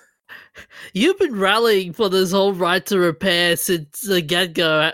[0.94, 4.92] You've been rallying for this whole right to repair since the get go,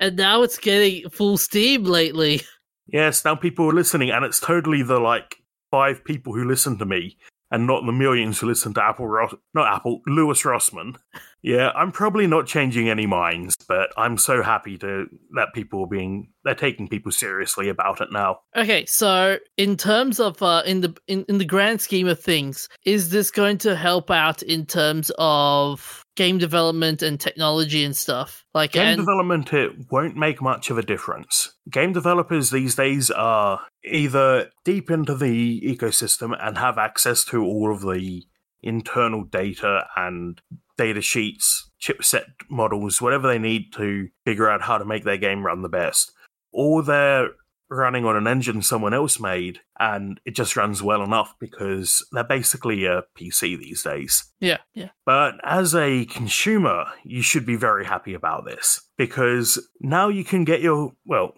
[0.00, 2.42] and now it's getting full steam lately.
[2.86, 5.36] Yes, now people are listening, and it's totally the like
[5.70, 7.16] five people who listen to me
[7.54, 9.06] and not the millions who listen to Apple
[9.54, 10.96] not Apple, Louis Rossmann.
[11.40, 15.86] Yeah, I'm probably not changing any minds, but I'm so happy to that people are
[15.86, 18.40] being they're taking people seriously about it now.
[18.56, 22.68] Okay, so in terms of uh, in the in, in the grand scheme of things,
[22.84, 28.44] is this going to help out in terms of game development and technology and stuff?
[28.54, 31.52] Like, Game and, development, it won't make much of a difference.
[31.70, 37.72] Game developers these days are either deep into the ecosystem and have access to all
[37.72, 38.24] of the
[38.62, 40.40] internal data and
[40.76, 45.44] data sheets, chipset models, whatever they need to figure out how to make their game
[45.44, 46.12] run the best.
[46.52, 47.30] Or they're
[47.76, 52.24] running on an engine someone else made and it just runs well enough because they're
[52.24, 54.24] basically a PC these days.
[54.40, 54.90] Yeah, yeah.
[55.04, 60.44] But as a consumer, you should be very happy about this because now you can
[60.44, 61.34] get your, well,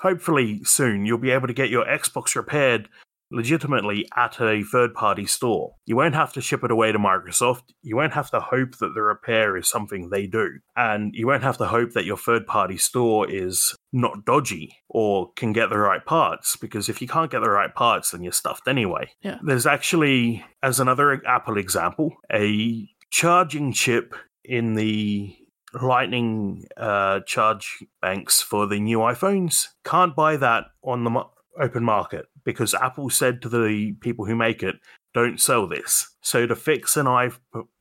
[0.00, 2.88] hopefully soon, you'll be able to get your Xbox repaired
[3.30, 5.74] legitimately at a third party store.
[5.84, 7.62] You won't have to ship it away to Microsoft.
[7.82, 10.58] You won't have to hope that the repair is something they do.
[10.76, 15.32] And you won't have to hope that your third party store is not dodgy or
[15.36, 18.32] can get the right parts because if you can't get the right parts then you're
[18.32, 19.10] stuffed anyway.
[19.22, 19.38] Yeah.
[19.42, 25.34] There's actually as another Apple example, a charging chip in the
[25.82, 29.68] lightning uh, charge banks for the new iPhones.
[29.84, 31.24] Can't buy that on the
[31.60, 34.76] open market because Apple said to the people who make it,
[35.14, 37.30] "Don't sell this." So to fix an i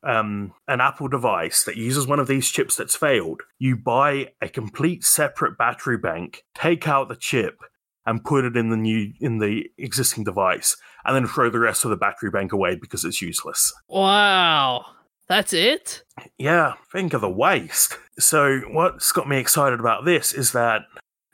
[0.03, 4.49] um, an Apple device that uses one of these chips that's failed, you buy a
[4.49, 7.59] complete separate battery bank, take out the chip,
[8.05, 11.85] and put it in the new in the existing device, and then throw the rest
[11.85, 13.73] of the battery bank away because it's useless.
[13.87, 14.85] Wow.
[15.27, 16.03] That's it?
[16.37, 17.97] Yeah, think of the waste.
[18.19, 20.83] So, what's got me excited about this is that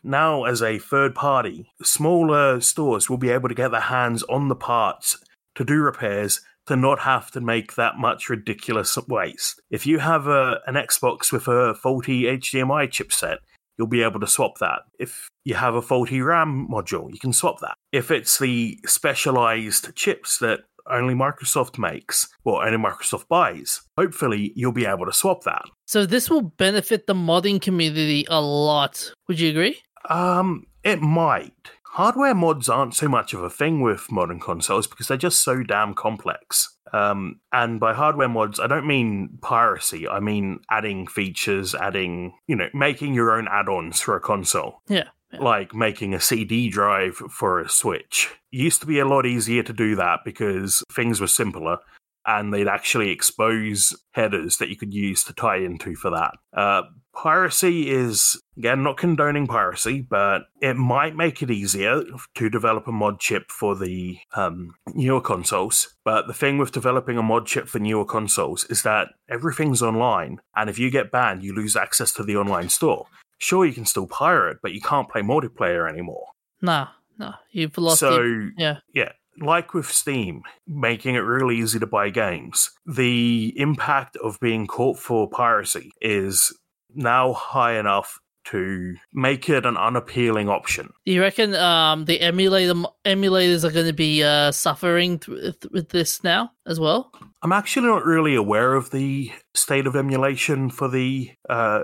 [0.03, 4.47] now, as a third party, smaller stores will be able to get their hands on
[4.47, 5.17] the parts
[5.55, 9.61] to do repairs to not have to make that much ridiculous waste.
[9.69, 13.37] If you have a, an Xbox with a faulty HDMI chipset,
[13.77, 14.81] you'll be able to swap that.
[14.99, 17.75] If you have a faulty RAM module, you can swap that.
[17.91, 24.71] If it's the specialized chips that only Microsoft makes, or only Microsoft buys, hopefully you'll
[24.71, 25.63] be able to swap that.
[25.85, 29.11] So this will benefit the modding community a lot.
[29.27, 29.77] Would you agree?
[30.09, 31.71] Um, it might.
[31.83, 35.61] Hardware mods aren't so much of a thing with modern consoles because they're just so
[35.61, 36.77] damn complex.
[36.93, 40.07] Um, and by hardware mods, I don't mean piracy.
[40.07, 44.81] I mean adding features, adding, you know, making your own add ons for a console.
[44.87, 45.09] Yeah.
[45.33, 45.39] yeah.
[45.41, 48.29] Like making a CD drive for a Switch.
[48.51, 51.79] It used to be a lot easier to do that because things were simpler
[52.25, 56.33] and they'd actually expose headers that you could use to tie into for that.
[56.55, 56.83] Uh,
[57.13, 62.03] piracy is, again, not condoning piracy, but it might make it easier
[62.35, 65.95] to develop a mod chip for the um, newer consoles.
[66.03, 70.41] But the thing with developing a mod chip for newer consoles is that everything's online,
[70.55, 73.07] and if you get banned, you lose access to the online store.
[73.39, 76.27] Sure, you can still pirate, but you can't play multiplayer anymore.
[76.61, 78.03] Nah, no, you've lost.
[78.03, 78.05] It.
[78.05, 84.17] So, yeah, yeah, like with Steam, making it really easy to buy games, the impact
[84.17, 86.55] of being caught for piracy is
[86.93, 90.91] now high enough to make it an unappealing option.
[91.05, 92.73] Do you reckon um, the emulator
[93.05, 97.11] emulators are going to be uh, suffering th- with this now as well?
[97.41, 101.81] I'm actually not really aware of the state of emulation for the uh,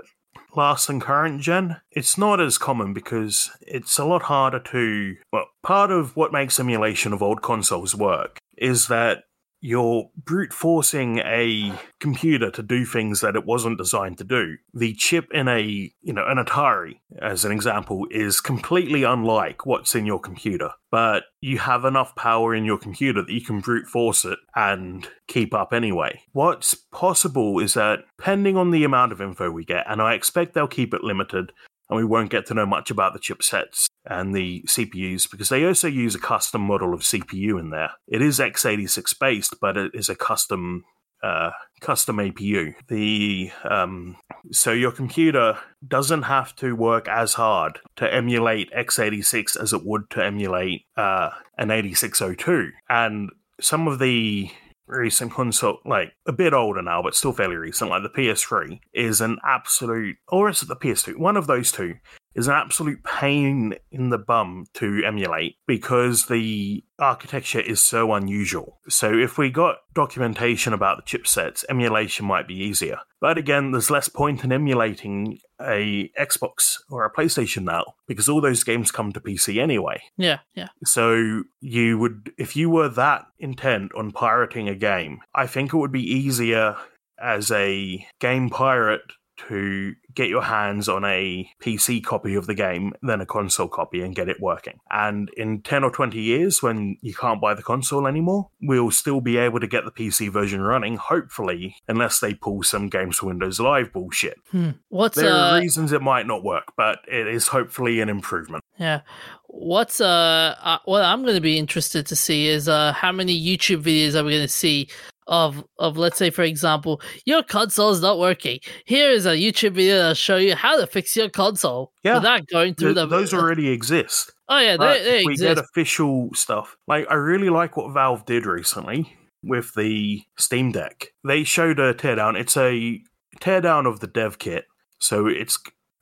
[0.54, 1.80] last and current gen.
[1.90, 5.16] It's not as common because it's a lot harder to.
[5.32, 9.24] Well, part of what makes emulation of old consoles work is that
[9.60, 14.56] you're brute forcing a computer to do things that it wasn't designed to do.
[14.72, 15.60] The chip in a,
[16.02, 20.70] you know, an Atari, as an example, is completely unlike what's in your computer.
[20.90, 25.06] But you have enough power in your computer that you can brute force it and
[25.26, 26.22] keep up anyway.
[26.32, 30.54] What's possible is that, depending on the amount of info we get, and I expect
[30.54, 31.52] they'll keep it limited,
[31.88, 35.64] and we won't get to know much about the chipsets and the CPUs because they
[35.64, 37.90] also use a custom model of CPU in there.
[38.06, 40.84] It is x86 based, but it is a custom
[41.22, 42.74] uh, custom APU.
[42.88, 44.16] The um,
[44.52, 50.10] so your computer doesn't have to work as hard to emulate x86 as it would
[50.10, 52.70] to emulate uh, an 8602.
[52.88, 54.50] And some of the
[54.88, 59.20] recent console, like a bit older now, but still fairly recent, like the PS3, is
[59.20, 61.16] an absolute, or is it the PS2?
[61.16, 61.96] One of those two
[62.38, 68.78] is an absolute pain in the bum to emulate because the architecture is so unusual.
[68.88, 73.00] So if we got documentation about the chipsets, emulation might be easier.
[73.20, 78.40] But again, there's less point in emulating a Xbox or a PlayStation now because all
[78.40, 80.00] those games come to PC anyway.
[80.16, 80.68] Yeah, yeah.
[80.84, 85.78] So you would if you were that intent on pirating a game, I think it
[85.78, 86.76] would be easier
[87.20, 89.12] as a game pirate
[89.48, 94.02] to get your hands on a PC copy of the game than a console copy
[94.02, 94.80] and get it working.
[94.90, 99.20] And in 10 or 20 years, when you can't buy the console anymore, we'll still
[99.20, 103.26] be able to get the PC version running, hopefully, unless they pull some Games for
[103.26, 104.38] Windows Live bullshit.
[104.50, 104.70] Hmm.
[104.88, 108.64] What's there are uh, reasons it might not work, but it is hopefully an improvement.
[108.78, 109.02] Yeah.
[109.46, 113.38] What's uh, uh what I'm going to be interested to see is uh how many
[113.38, 114.88] YouTube videos are we going to see
[115.28, 118.58] of of let's say for example your console is not working.
[118.86, 122.14] Here is a YouTube video that'll show you how to fix your console Yeah.
[122.14, 124.32] without going through Th- the those already exist.
[124.48, 125.56] Oh yeah, they, they we exist.
[125.56, 126.76] get official stuff.
[126.86, 131.08] Like I really like what Valve did recently with the Steam Deck.
[131.24, 132.38] They showed a teardown.
[132.40, 133.00] It's a
[133.40, 134.64] teardown of the dev kit,
[134.98, 135.58] so it's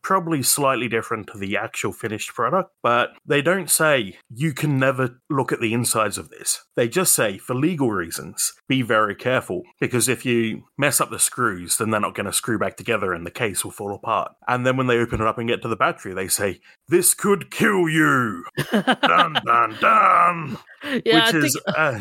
[0.07, 5.21] probably slightly different to the actual finished product, but they don't say you can never
[5.29, 6.65] look at the insides of this.
[6.77, 11.19] They just say for legal reasons, be very careful because if you mess up the
[11.19, 14.31] screws, then they're not going to screw back together and the case will fall apart.
[14.47, 17.13] And then when they open it up and get to the battery, they say this
[17.13, 18.45] could kill you.
[18.71, 20.59] dun dun dun
[21.05, 22.01] yeah, I which think, is uh,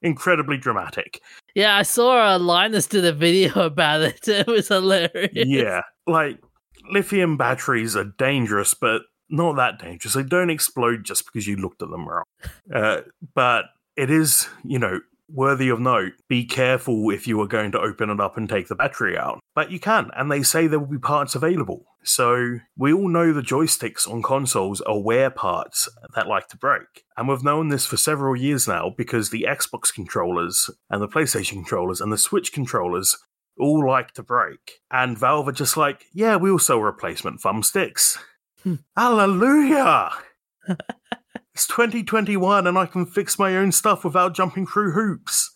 [0.00, 1.20] incredibly dramatic.
[1.56, 4.28] yeah, I saw uh, Linus did a video about it.
[4.28, 5.32] It was hilarious.
[5.34, 6.38] Yeah, like
[6.92, 10.14] lithium batteries are dangerous, but not that dangerous.
[10.14, 12.24] They don't explode just because you looked at them wrong.
[12.72, 13.02] Uh,
[13.34, 13.66] but
[13.96, 16.12] it is, you know, worthy of note.
[16.28, 19.40] Be careful if you are going to open it up and take the battery out.
[19.54, 21.84] But you can, and they say there will be parts available.
[22.04, 27.04] So we all know the joysticks on consoles are wear parts that like to break.
[27.16, 31.52] And we've known this for several years now because the Xbox controllers and the PlayStation
[31.52, 33.16] controllers and the Switch controllers
[33.58, 34.80] all like to break.
[34.90, 38.18] And Valve are just like, yeah, we will sell replacement thumbsticks.
[38.62, 38.76] Hmm.
[38.96, 40.10] Hallelujah!
[41.54, 45.50] it's 2021 and I can fix my own stuff without jumping through hoops.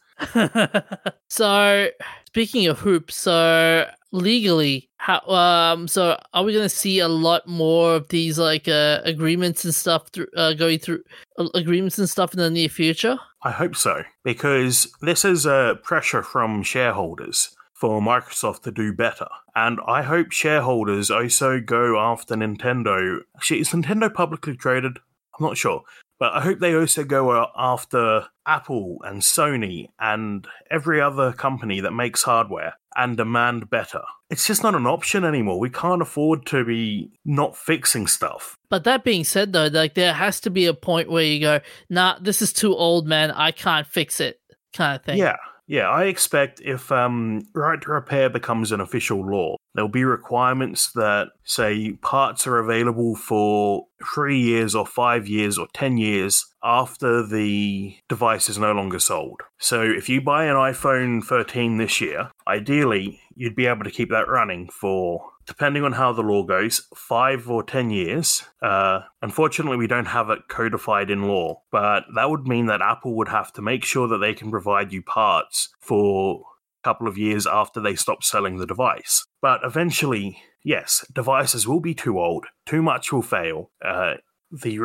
[1.28, 1.88] so
[2.26, 7.97] speaking of hoops, so legally, how um, so are we gonna see a lot more
[7.97, 11.03] of these like uh, agreements and stuff through uh, going through
[11.38, 13.18] uh, agreements and stuff in the near future?
[13.42, 19.29] I hope so, because this is uh, pressure from shareholders for Microsoft to do better.
[19.55, 23.18] And I hope shareholders also go after Nintendo.
[23.37, 24.99] Actually, is Nintendo publicly traded?
[25.39, 25.83] I'm not sure.
[26.18, 31.81] But I hope they also go uh, after Apple and Sony and every other company
[31.81, 34.01] that makes hardware and demand better.
[34.31, 35.61] It's just not an option anymore.
[35.61, 38.57] We can't afford to be not fixing stuff.
[38.70, 41.61] But that being said, though, like there has to be a point where you go,
[41.91, 43.31] "Nah, this is too old, man.
[43.31, 44.41] I can't fix it,"
[44.72, 45.18] kind of thing.
[45.18, 45.37] Yeah,
[45.67, 45.89] yeah.
[45.89, 51.29] I expect if um, right to repair becomes an official law, there'll be requirements that
[51.45, 57.97] say parts are available for three years or five years or ten years after the
[58.09, 59.43] device is no longer sold.
[59.59, 64.11] So if you buy an iPhone 13 this year, ideally you'd be able to keep
[64.11, 68.42] that running for depending on how the law goes, five or ten years.
[68.62, 73.16] Uh, unfortunately, we don't have it codified in law, but that would mean that Apple
[73.16, 76.44] would have to make sure that they can provide you parts for
[76.82, 79.24] a couple of years after they stop selling the device.
[79.40, 83.70] But eventually, yes, devices will be too old, too much will fail.
[83.84, 84.14] Uh,
[84.51, 84.80] the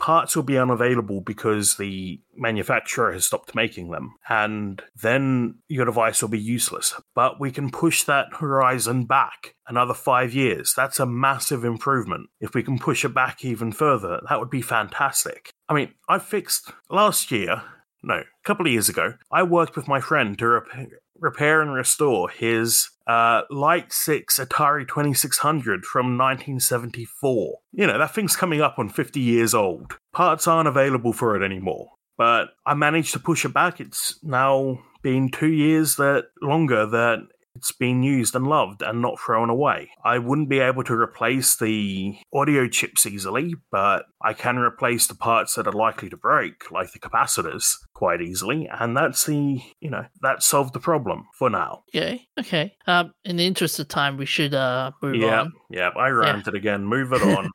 [0.00, 6.20] parts will be unavailable because the manufacturer has stopped making them, and then your device
[6.20, 7.00] will be useless.
[7.14, 10.74] But we can push that horizon back another five years.
[10.74, 12.30] That's a massive improvement.
[12.40, 15.52] If we can push it back even further, that would be fantastic.
[15.68, 17.62] I mean, I fixed last year,
[18.02, 20.88] no, a couple of years ago, I worked with my friend to repair,
[21.20, 27.58] repair and restore his uh, Light 6 Atari 2600 from 1974.
[27.72, 29.98] You know, that thing's coming up on 50 years old.
[30.12, 31.88] Parts aren't available for it anymore.
[32.16, 33.80] But I managed to push it back.
[33.80, 37.26] It's now been two years that longer that
[37.60, 39.90] it's been used and loved and not thrown away.
[40.02, 45.14] I wouldn't be able to replace the audio chips easily, but I can replace the
[45.14, 49.90] parts that are likely to break, like the capacitors, quite easily, and that's the, you
[49.90, 51.82] know, that solved the problem for now.
[51.94, 52.26] Okay.
[52.38, 52.74] Okay.
[52.86, 55.52] Um, in the interest of time, we should uh move Yeah, on.
[55.68, 56.00] yeah, Yeah.
[56.02, 56.86] I ranted again.
[56.86, 57.50] Move it on.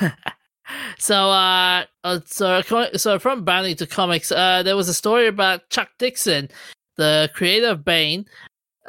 [0.98, 2.62] so uh, uh so
[2.94, 6.48] so from Bounty to comics, uh there was a story about Chuck Dixon,
[6.96, 8.24] the creator of Bane,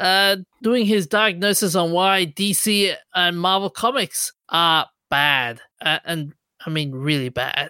[0.02, 5.62] uh doing his diagnosis on why DC and Marvel comics are bad.
[5.82, 6.34] Uh, and
[6.66, 7.70] I mean really bad.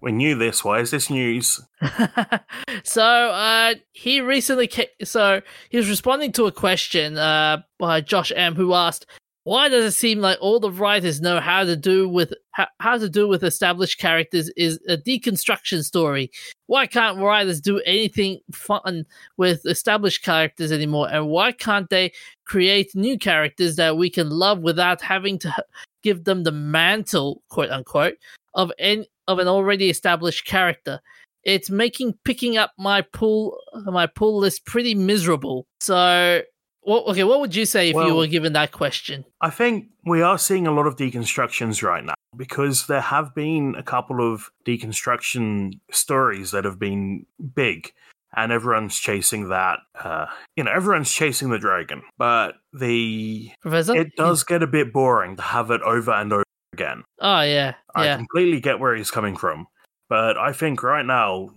[0.00, 0.62] we knew this.
[0.64, 1.60] Why is this news?
[2.84, 5.40] so uh he recently ca- so
[5.70, 9.06] he was responding to a question uh by Josh M who asked
[9.46, 12.98] why does it seem like all the writers know how to do with how, how
[12.98, 16.32] to do with established characters is a deconstruction story?
[16.66, 21.08] Why can't writers do anything fun with established characters anymore?
[21.12, 22.10] And why can't they
[22.44, 25.54] create new characters that we can love without having to
[26.02, 28.16] give them the mantle quote unquote
[28.54, 30.98] of an of an already established character?
[31.44, 35.68] It's making picking up my pull my pull list pretty miserable.
[35.78, 36.42] So,
[36.86, 39.24] what, okay, what would you say if you were given that question?
[39.40, 43.74] I think we are seeing a lot of deconstructions right now because there have been
[43.76, 47.92] a couple of deconstruction stories that have been big.
[48.36, 49.78] and everyone's chasing that.
[49.94, 50.26] Uh,
[50.56, 53.96] you know, everyone's chasing the dragon, but the Professor?
[53.96, 56.42] it does get a bit boring to have it over and over
[56.74, 57.02] again.
[57.20, 57.74] Oh, yeah.
[57.94, 58.16] I Yeah.
[58.16, 59.68] completely get where he's coming from,
[60.10, 61.48] but I think right now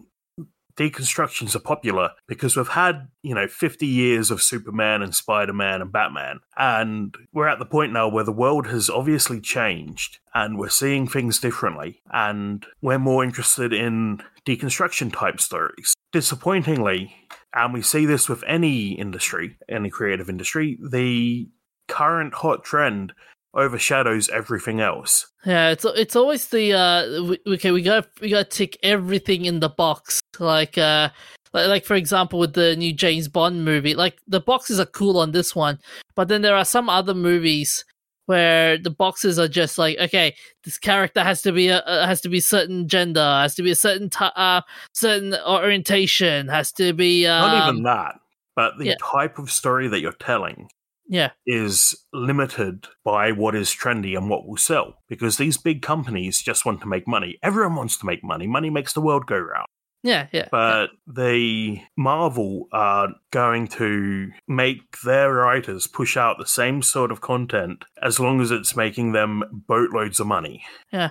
[0.79, 5.91] deconstructions are popular because we've had, you know, 50 years of Superman and Spider-Man and
[5.91, 10.69] Batman, and we're at the point now where the world has obviously changed and we're
[10.69, 15.93] seeing things differently, and we're more interested in deconstruction type stories.
[16.13, 17.13] Disappointingly,
[17.53, 21.49] and we see this with any industry, any creative industry, the
[21.87, 23.13] current hot trend
[23.53, 25.27] overshadows everything else.
[25.45, 29.59] Yeah, it's it's always the uh okay we got we got to tick everything in
[29.59, 31.09] the box like uh
[31.51, 35.31] like, for example with the new James Bond movie like the boxes are cool on
[35.31, 35.79] this one
[36.15, 37.85] but then there are some other movies
[38.29, 42.21] where the boxes are just like okay this character has to be a uh, has
[42.21, 44.61] to be certain gender has to be a certain t- uh
[44.93, 48.19] certain orientation has to be um, Not even that,
[48.55, 48.95] but the yeah.
[49.01, 50.69] type of story that you're telling
[51.07, 56.39] yeah is limited by what is trendy and what will sell because these big companies
[56.39, 57.39] just want to make money.
[57.41, 58.45] Everyone wants to make money.
[58.45, 59.67] Money makes the world go round.
[60.03, 66.81] Yeah yeah But the Marvel are going to make their writers push out the same
[66.81, 70.63] sort of content as long as it's making them boatloads of money.
[70.91, 71.09] Yeah.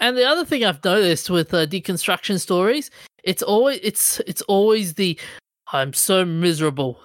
[0.00, 2.90] And the other thing I've noticed with uh, deconstruction stories,
[3.24, 5.18] it's always it's it's always the
[5.72, 7.00] I'm so miserable.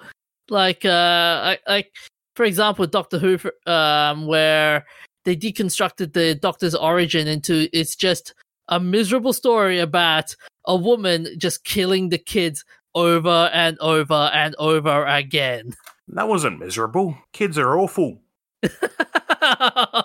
[0.49, 1.91] Like uh I, like
[2.35, 3.37] for example, Doctor Who,
[3.71, 4.85] um, where
[5.25, 8.33] they deconstructed the Doctor's origin into it's just
[8.67, 10.35] a miserable story about
[10.65, 12.63] a woman just killing the kids
[12.95, 15.73] over and over and over again.
[16.09, 17.17] That wasn't miserable.
[17.33, 18.21] Kids are awful.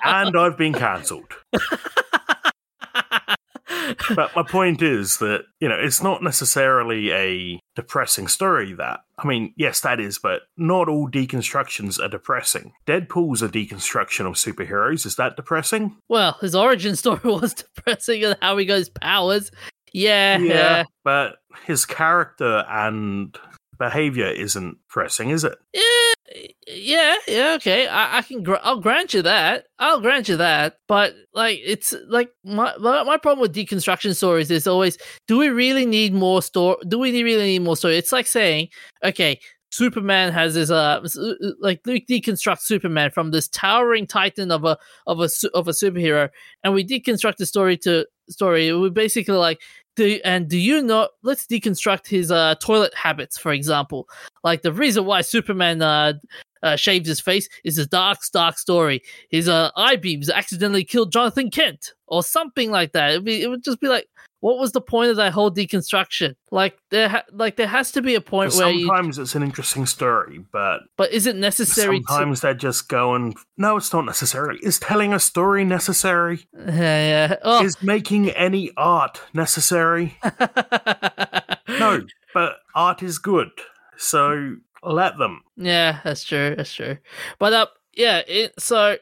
[0.05, 1.33] And I've been cancelled.
[4.15, 9.27] but my point is that you know it's not necessarily a depressing story that i
[9.27, 15.07] mean yes that is but not all deconstructions are depressing deadpool's a deconstruction of superheroes
[15.07, 19.51] is that depressing well, his origin story was depressing and how he got his powers.
[19.93, 20.85] Yeah, yeah.
[21.05, 21.37] but
[21.67, 23.37] his character and
[23.79, 25.83] behavior isn't pressing is it Yeah,
[26.67, 27.55] yeah, yeah.
[27.55, 28.43] Okay, I, I can.
[28.43, 29.67] Gr- I'll grant you that.
[29.79, 30.77] I'll grant you that.
[30.87, 35.87] But like, it's like my my problem with deconstruction stories is always: Do we really
[35.87, 36.77] need more story?
[36.87, 37.97] Do we really need more story?
[37.97, 38.69] It's like saying,
[39.03, 44.65] okay, Superman has his uh, uh, like we deconstruct Superman from this towering titan of
[44.65, 44.77] a
[45.07, 46.29] of a of a superhero,
[46.63, 48.73] and we deconstruct the story to story.
[48.73, 49.61] We basically like.
[49.99, 51.09] Do, and do you know?
[51.25, 54.09] Let's deconstruct his uh, toilet habits, for example.
[54.45, 56.13] Like the reason why Superman uh,
[56.63, 59.03] uh, shaves his face is a dark, dark story.
[59.31, 63.11] His uh, eye beams accidentally killed Jonathan Kent, or something like that.
[63.11, 64.09] It'd be, it would just be like,
[64.41, 66.37] what was the point of that whole deconstruction?
[66.53, 69.43] Like there, ha- like there has to be a point where, you, sometimes it's an
[69.43, 72.03] interesting story but but is it necessary?
[72.07, 76.47] sometimes they're just going no it's not necessary is telling a story necessary to...
[76.55, 77.37] Yeah, yeah.
[77.43, 77.65] Oh.
[77.65, 80.17] is making any art necessary
[81.69, 83.51] No, but art is good.
[83.97, 85.43] So let them.
[85.57, 86.55] Yeah, that's true.
[86.57, 86.99] That's true.
[87.39, 88.23] But uh, yeah.
[88.27, 88.97] It, so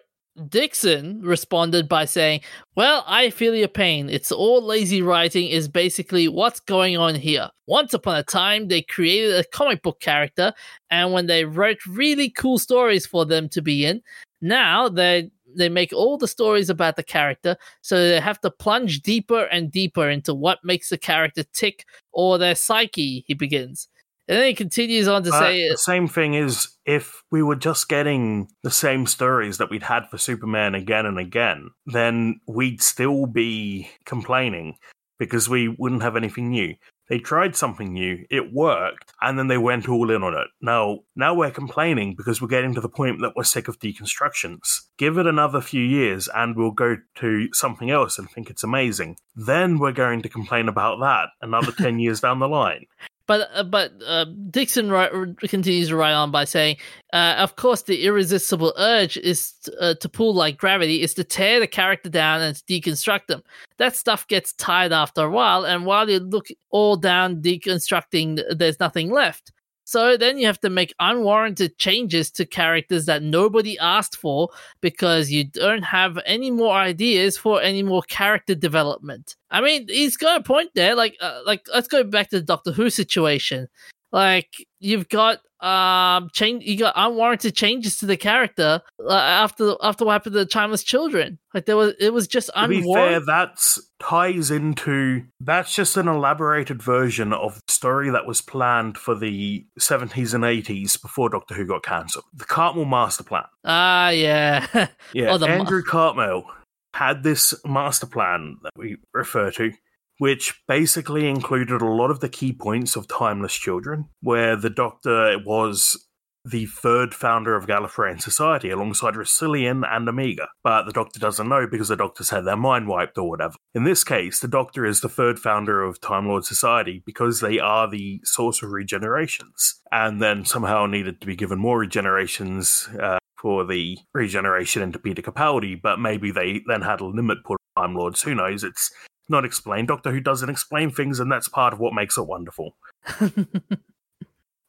[0.49, 2.41] Dixon responded by saying,
[2.75, 4.09] "Well, I feel your pain.
[4.11, 5.49] It's all lazy writing.
[5.49, 7.51] Is basically what's going on here.
[7.67, 10.53] Once upon a time, they created a comic book character,
[10.91, 14.03] and when they wrote really cool stories for them to be in,
[14.41, 19.01] now they." They make all the stories about the character, so they have to plunge
[19.01, 23.25] deeper and deeper into what makes the character tick or their psyche.
[23.27, 23.89] He begins,
[24.29, 27.57] and then he continues on to But say, the same thing is if we were
[27.57, 32.83] just getting the same stories that we'd had for Superman again and again, then we'd
[32.83, 34.77] still be complaining
[35.19, 36.75] because we wouldn't have anything new.
[37.09, 40.49] They tried something new, it worked, and then they went all in on it.
[40.61, 44.81] Now, now we're complaining because we're getting to the point that we're sick of deconstructions.
[44.99, 49.17] Give it another few years and we'll go to something else and think it's amazing.
[49.37, 52.87] Then we're going to complain about that another 10 years down the line.
[53.27, 56.77] But uh, but uh, Dixon ri- continues to write on by saying,
[57.13, 61.59] uh, "Of course, the irresistible urge is uh, to pull like gravity is to tear
[61.59, 63.43] the character down and deconstruct them.
[63.79, 68.81] That stuff gets tired after a while, and while you look all down deconstructing, there's
[68.81, 69.53] nothing left.
[69.87, 74.49] So then you have to make unwarranted changes to characters that nobody asked for
[74.81, 79.37] because you don't have any more ideas for any more character development.
[79.49, 80.97] I mean, he's got a point there.
[80.97, 83.69] Like, uh, like let's go back to the Doctor Who situation.
[84.11, 90.05] Like, you've got um change you got unwarranted changes to the character uh, after after
[90.05, 91.39] what happened to the Timeless Children.
[91.55, 93.27] Like there was it was just To be fair, unwarranted.
[93.27, 99.15] that's ties into that's just an elaborated version of the story that was planned for
[99.15, 102.25] the 70s and 80s before Doctor Who got cancelled.
[102.35, 103.45] The Cartmel master plan.
[103.65, 104.67] Ah, yeah.
[105.15, 106.45] Yeah, Oh, the ma- Andrew Cartmel
[106.93, 109.73] had this master plan that we refer to,
[110.19, 115.39] which basically included a lot of the key points of Timeless Children, where the Doctor
[115.45, 116.07] was
[116.49, 120.49] the third founder of Gallifreyan Society alongside Rassilon and Omega.
[120.63, 123.55] But the Doctor doesn't know because the Doctors had their mind wiped or whatever.
[123.75, 127.59] In this case, the Doctor is the third founder of Time Lord Society because they
[127.59, 133.19] are the source of regenerations, and then somehow needed to be given more regenerations uh,
[133.41, 137.89] for the regeneration into Peter Capaldi, but maybe they then had a limit put on
[137.89, 138.23] Time Lords.
[138.23, 138.63] Who knows?
[138.63, 138.91] It's
[139.29, 139.87] not explain.
[139.87, 142.77] Doctor Who doesn't explain things, and that's part of what makes it wonderful.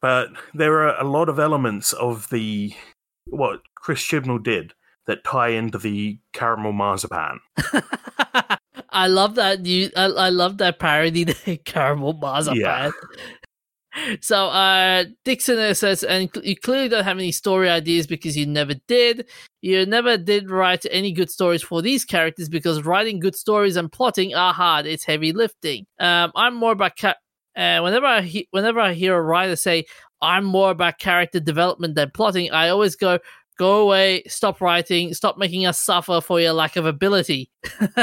[0.00, 2.72] But there are a lot of elements of the
[3.26, 4.74] what Chris Chibnall did
[5.06, 7.40] that tie into the caramel marzipan.
[8.90, 9.90] I love that you.
[9.96, 12.60] I, I love that parody, the caramel marzipan.
[12.60, 12.90] Yeah.
[14.20, 18.74] So, uh, Dixon says, and you clearly don't have any story ideas because you never
[18.86, 19.28] did.
[19.62, 23.90] You never did write any good stories for these characters because writing good stories and
[23.90, 24.86] plotting are hard.
[24.86, 25.86] It's heavy lifting.
[25.98, 27.14] Um, I'm more about ca-
[27.56, 29.84] uh, whenever I he- whenever I hear a writer say
[30.22, 33.18] I'm more about character development than plotting, I always go,
[33.58, 34.22] "Go away!
[34.28, 35.12] Stop writing!
[35.14, 37.50] Stop making us suffer for your lack of ability."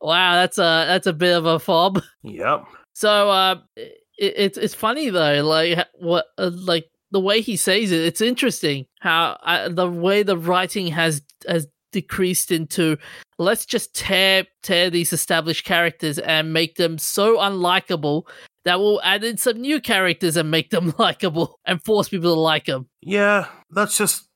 [0.00, 2.02] wow, that's a that's a bit of a fob.
[2.22, 2.64] Yep.
[2.94, 3.56] So uh,
[4.20, 8.00] it, it's it's funny though, like what uh, like the way he says it.
[8.00, 12.96] It's interesting how uh, the way the writing has has decreased into
[13.38, 18.28] let's just tear tear these established characters and make them so unlikable
[18.64, 22.40] that we'll add in some new characters and make them likable and force people to
[22.40, 22.88] like them.
[23.00, 24.28] Yeah, that's just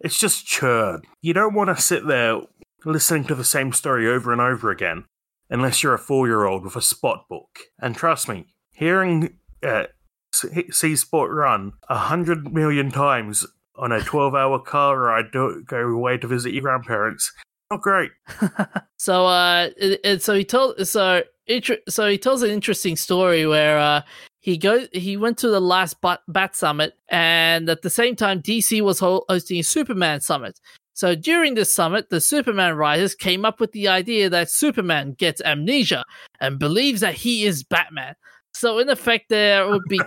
[0.00, 1.02] it's just churn.
[1.22, 2.40] You don't want to sit there
[2.84, 5.04] listening to the same story over and over again
[5.48, 7.60] unless you're a four-year-old with a spot book.
[7.80, 8.46] And trust me,
[8.76, 9.86] hearing uh,
[10.32, 13.46] Sport run a hundred million times
[13.76, 17.32] on a twelve-hour car ride to go away to visit your grandparents,
[17.70, 18.12] not great.
[18.98, 21.22] So uh, it, so he told so
[21.88, 24.02] so he tells an interesting story where uh
[24.40, 28.40] he goes he went to the last bat, bat summit and at the same time
[28.42, 30.58] DC was hosting a Superman summit.
[30.94, 35.42] So during this summit, the Superman writers came up with the idea that Superman gets
[35.42, 36.02] amnesia
[36.40, 38.14] and believes that he is Batman.
[38.56, 40.00] So in effect, there would be.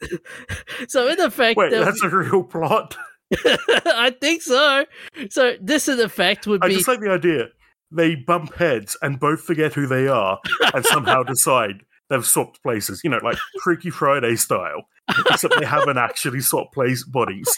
[0.88, 2.96] so in effect, Wait, that's a real plot.
[3.44, 4.84] I think so.
[5.30, 6.74] So this in effect would I be.
[6.74, 7.48] I just like the idea.
[7.90, 10.38] They bump heads and both forget who they are
[10.74, 13.00] and somehow decide they've swapped places.
[13.02, 14.82] You know, like Freaky Friday style.
[15.28, 17.52] Except they haven't actually swapped place bodies.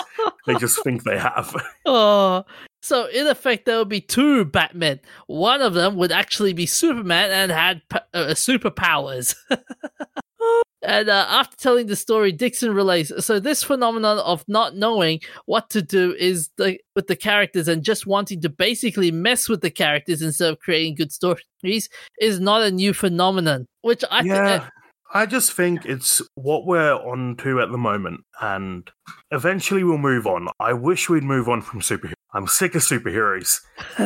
[0.47, 1.55] They just think they have.
[1.85, 2.45] Oh,
[2.83, 5.01] so in effect, there would be two Batmen.
[5.28, 9.37] One of them would actually be Superman and had uh, superpowers.
[10.83, 13.12] and uh, after telling the story, Dixon relates.
[13.24, 17.85] So this phenomenon of not knowing what to do is the with the characters and
[17.85, 21.89] just wanting to basically mess with the characters instead of creating good stories
[22.20, 23.68] is not a new phenomenon.
[23.83, 24.35] Which I think.
[24.35, 24.68] yeah.
[25.14, 28.91] I just think it's what we're on to at the moment, and
[29.30, 30.49] eventually we'll move on.
[30.59, 32.14] I wish we'd move on from superheroes.
[32.33, 33.61] I'm sick of superheroes,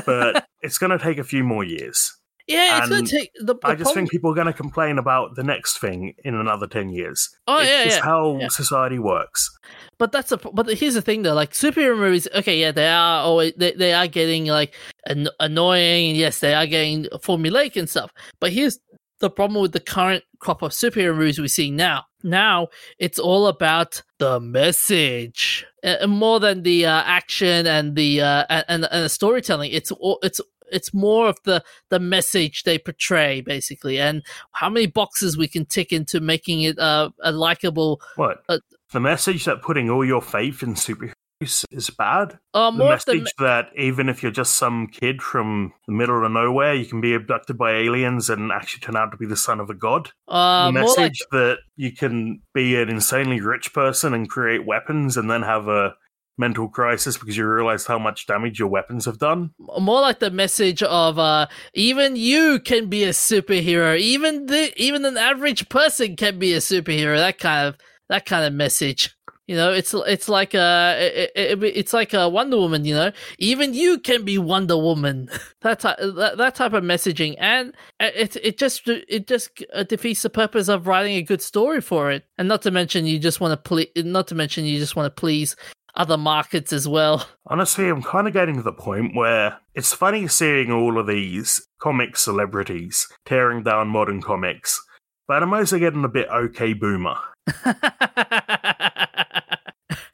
[0.04, 2.12] but it's going to take a few more years.
[2.48, 3.54] yeah, it's going to take the.
[3.54, 6.34] the I just problem- think people are going to complain about the next thing in
[6.34, 7.28] another 10 years.
[7.46, 8.04] Oh it's yeah, just yeah.
[8.04, 8.48] how yeah.
[8.48, 9.50] society works.
[9.98, 13.22] But that's a but here's the thing though, like superhero movies, okay, yeah, they are
[13.22, 14.74] always they, they are getting like
[15.06, 18.12] an, annoying, and yes, they are getting formulaic and stuff.
[18.38, 18.78] But here's
[19.20, 22.04] the problem with the current crop of superhero movies we see now.
[22.22, 28.44] Now it's all about the message, uh, more than the uh, action and the uh,
[28.68, 29.70] and and the storytelling.
[29.72, 30.40] It's all it's
[30.72, 35.66] it's more of the the message they portray basically, and how many boxes we can
[35.66, 38.42] tick into making it uh, a likable What?
[38.48, 38.58] Uh,
[38.92, 42.38] the message that putting all your faith in superheroes is bad?
[42.54, 46.24] uh, The more the message that even if you're just some kid from the middle
[46.24, 49.36] of nowhere, you can be abducted by aliens and actually turn out to be the
[49.36, 50.10] son of a god?
[50.28, 55.16] Uh, the message like that you can be an insanely rich person and create weapons
[55.16, 55.94] and then have a
[56.38, 59.50] mental crisis because you realize how much damage your weapons have done.
[59.80, 63.98] more like the message of uh, even you can be a superhero.
[63.98, 67.16] Even the even an average person can be a superhero.
[67.16, 67.76] That kind of
[68.08, 69.15] that kind of message.
[69.46, 72.84] You know, it's it's like a it, it, it's like a Wonder Woman.
[72.84, 75.28] You know, even you can be Wonder Woman.
[75.60, 80.22] that type that, that type of messaging, and it it just it just uh, defeats
[80.22, 82.24] the purpose of writing a good story for it.
[82.36, 83.88] And not to mention, you just want to please.
[83.96, 85.54] Not to mention, you just want to please
[85.94, 87.26] other markets as well.
[87.46, 91.66] Honestly, I'm kind of getting to the point where it's funny seeing all of these
[91.80, 94.80] comic celebrities tearing down modern comics,
[95.28, 97.16] but I'm also getting a bit okay boomer.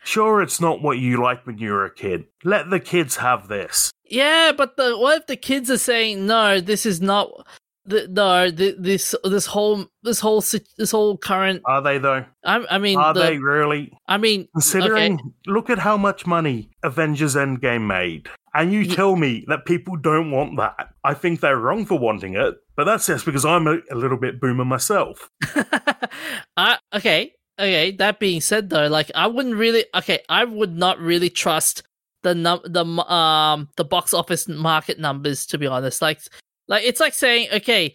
[0.04, 2.26] Sure, it's not what you like when you were a kid.
[2.44, 3.92] Let the kids have this.
[4.04, 6.60] Yeah, but the, what if the kids are saying no?
[6.60, 7.46] This is not.
[7.84, 11.62] The, no, the, this this whole this whole this whole current.
[11.64, 12.24] Are they though?
[12.44, 13.92] I, I mean, are the, they really?
[14.06, 15.24] I mean, considering, okay.
[15.46, 20.30] look at how much money Avengers Endgame made, and you tell me that people don't
[20.30, 20.90] want that.
[21.02, 24.18] I think they're wrong for wanting it, but that's just because I'm a, a little
[24.18, 25.28] bit boomer myself.
[26.56, 27.92] I, okay, okay.
[27.92, 29.84] That being said, though, like I wouldn't really.
[29.94, 31.82] Okay, I would not really trust
[32.22, 36.02] the num the um the box office market numbers to be honest.
[36.02, 36.20] Like,
[36.68, 37.94] like it's like saying, okay,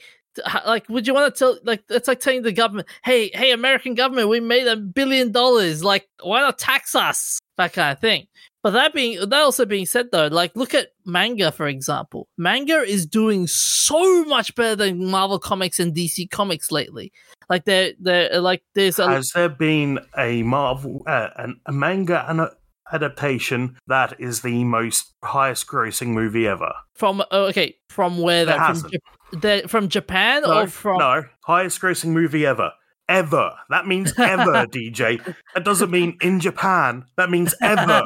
[0.65, 1.57] like would you want to tell?
[1.63, 5.83] Like it's like telling the government, hey, hey, American government, we made a billion dollars.
[5.83, 7.39] Like, why not tax us?
[7.57, 8.27] That kind of thing.
[8.63, 12.27] But that being that also being said though, like look at manga for example.
[12.37, 17.11] Manga is doing so much better than Marvel Comics and DC Comics lately.
[17.49, 22.29] Like they're they're like there's a Has there been a Marvel uh, an, a manga
[22.29, 22.49] and
[22.91, 26.73] adaptation that is the most highest grossing movie ever?
[26.97, 32.09] from oh, okay from where that from, from Japan No, or from no, highest grossing
[32.09, 32.71] movie ever.
[33.09, 33.53] Ever.
[33.69, 35.23] That means ever, DJ.
[35.53, 37.05] That doesn't mean in Japan.
[37.15, 38.03] That means ever.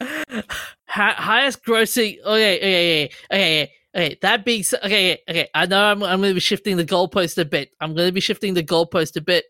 [0.86, 2.18] Hi- highest grossing.
[2.24, 4.18] Okay, okay, okay, okay, okay.
[4.22, 5.48] That being said, okay, okay.
[5.54, 7.70] I know I'm, I'm going to be shifting the goalpost a bit.
[7.80, 9.44] I'm going to be shifting the goalpost a bit.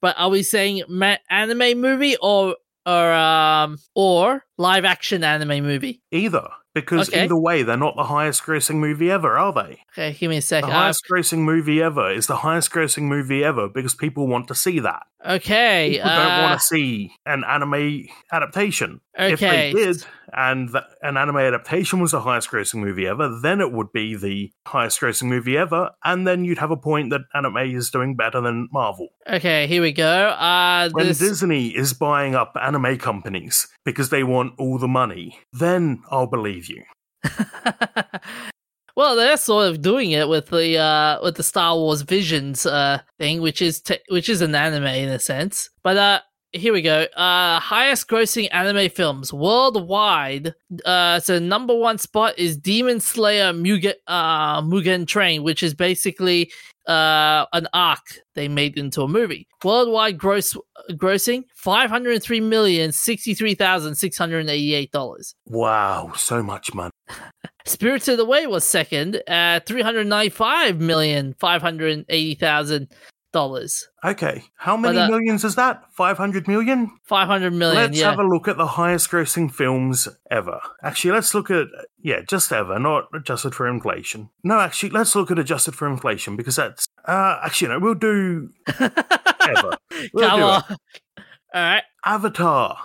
[0.00, 2.56] But are we saying ma- anime movie or
[2.86, 6.00] or um or live action anime movie?
[6.12, 6.48] Either.
[6.74, 7.24] Because Okay.
[7.24, 9.80] either way, they're not the highest grossing movie ever, are they?
[9.92, 10.70] Okay, give me a The second.
[10.70, 14.54] Uh, highest grossing movie ever is the highest grossing movie ever because people want to
[14.54, 15.02] see that.
[15.26, 19.00] okay, People don't uh, want to see an anime adaptation.
[19.18, 23.60] If they did, and th- an anime adaptation was the highest grossing movie ever, then
[23.60, 27.22] it would be the highest grossing movie ever, and then you'd have a point that
[27.34, 29.08] anime is doing better than Marvel.
[29.28, 30.28] Okay, here we go.
[30.28, 35.38] Uh, When this, Disney is buying up anime companies because they want all the money,
[35.52, 36.84] then I'll believe you.
[38.96, 43.00] well, they're sort of doing it with the uh with the Star Wars Visions uh
[43.18, 45.68] thing, which is which is an anime in a sense.
[45.82, 46.20] But uh
[46.52, 47.02] here we go.
[47.16, 50.54] Uh highest grossing anime films worldwide.
[50.84, 56.50] Uh so number one spot is Demon Slayer Mugen uh Mugen Train, which is basically
[56.86, 58.00] uh an arc
[58.34, 59.46] they made into a movie.
[59.62, 60.56] Worldwide gross
[60.92, 65.34] grossing five hundred three million sixty three thousand six hundred eighty eight dollars.
[65.46, 66.90] Wow, so much money.
[67.66, 72.88] Spirited Away was second at three hundred ninety-five million five hundred eighty thousand
[73.32, 73.88] dollars.
[74.04, 75.82] Okay, how many uh, millions is that?
[75.92, 76.90] 500 million?
[77.04, 77.76] Five hundred million.
[77.76, 78.10] Let's yeah.
[78.10, 80.60] have a look at the highest grossing films ever.
[80.82, 81.66] Actually, let's look at,
[82.02, 84.30] yeah, just ever, not adjusted for inflation.
[84.42, 88.50] No, actually, let's look at adjusted for inflation because that's, uh, actually, no, we'll do
[88.78, 89.76] ever.
[90.12, 90.62] We'll Come do on.
[90.70, 90.76] it.
[91.54, 92.78] All right, Avatar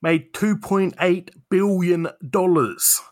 [0.00, 2.08] made $2.8 billion.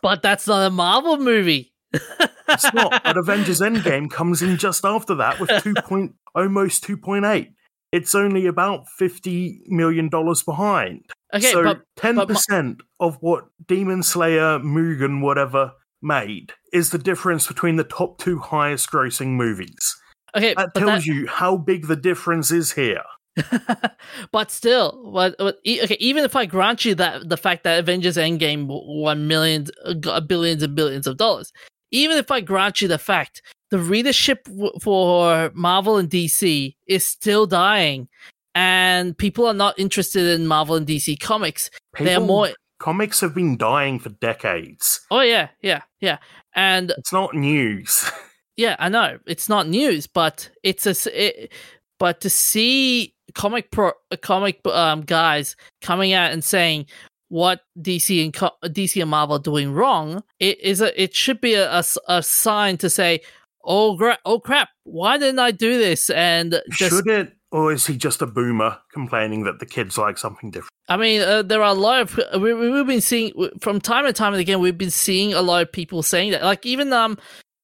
[0.01, 1.71] but that's not a Marvel movie.
[1.93, 7.53] It's not, but Avengers Endgame comes in just after that with 2 point, almost 2.8.
[7.91, 11.05] It's only about $50 million behind.
[11.33, 16.97] Okay, so ten but my- percent of what Demon Slayer, Mugen, whatever made is the
[16.97, 19.95] difference between the top two highest grossing movies.
[20.35, 23.03] okay, That tells that, you how big the difference is here.
[24.31, 25.35] but still, but
[25.65, 25.95] e- okay.
[26.01, 30.63] Even if I grant you that the fact that Avengers Endgame won millions, uh, billions
[30.63, 31.51] and billions of dollars,
[31.91, 37.05] even if I grant you the fact the readership w- for Marvel and DC is
[37.05, 38.07] still dying,
[38.55, 41.69] and people are not interested in Marvel and DC comics,
[41.99, 42.49] they're more.
[42.79, 45.01] Comics have been dying for decades.
[45.11, 46.17] Oh yeah, yeah, yeah,
[46.55, 48.09] and It's not news.
[48.57, 50.93] Yeah, I know it's not news, but it's a
[51.25, 51.51] It,
[51.97, 56.85] but to see comic pro comic um guys coming out and saying
[57.31, 61.01] what DC and co- DC and Marvel are doing wrong, it is a.
[61.01, 63.21] It should be a a sign to say,
[63.63, 66.09] oh gra- oh crap, why didn't I do this?
[66.09, 70.17] And just Should it, or is he just a boomer complaining that the kids like
[70.17, 70.71] something different?
[70.89, 74.11] I mean, uh, there are a lot of we, we've been seeing from time to
[74.11, 74.59] time and again.
[74.59, 76.43] We've been seeing a lot of people saying that.
[76.43, 77.17] Like even um,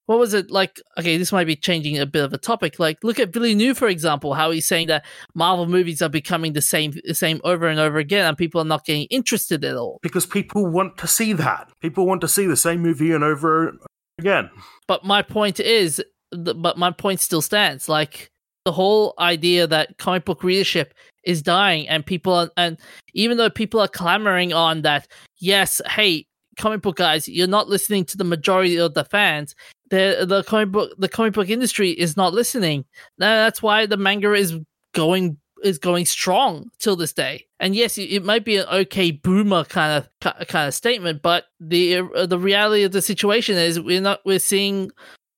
[0.08, 0.82] what was it like?
[0.98, 2.80] Okay, this might be changing a bit of a topic.
[2.80, 5.06] Like, look at Billy New, for example, how he's saying that
[5.36, 8.66] Marvel movies are becoming the same, the same over and over again, and people are
[8.66, 10.00] not getting interested at all.
[10.02, 11.70] Because people want to see that.
[11.82, 13.78] People want to see the same movie and over
[14.18, 14.50] again.
[14.88, 16.02] But my point is,
[16.32, 17.90] but my point still stands.
[17.90, 18.32] Like
[18.64, 20.94] the whole idea that comic book readership
[21.24, 22.78] is dying, and people are, and
[23.14, 26.26] even though people are clamoring on that, yes, hey,
[26.58, 29.56] comic book guys, you're not listening to the majority of the fans
[29.90, 32.86] the the comic book the comic book industry is not listening.
[33.18, 34.58] That's why the manga is
[34.94, 37.46] going is going strong till this day.
[37.60, 42.00] And yes, it might be an okay boomer kind of kind of statement, but the
[42.00, 44.92] uh, the reality of the situation is we're not we're seeing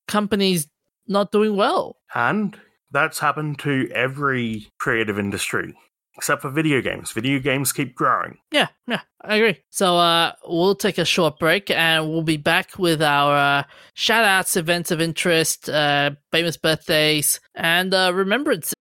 [0.08, 0.68] companies
[1.06, 1.96] not doing well.
[2.14, 2.56] And
[2.90, 5.76] that's happened to every creative industry
[6.16, 7.12] except for video games.
[7.12, 8.38] Video games keep growing.
[8.50, 9.62] Yeah, yeah, I agree.
[9.70, 13.62] So uh, we'll take a short break and we'll be back with our uh,
[13.94, 18.74] shout outs, events of interest, uh, famous birthdays, and uh, remembrance.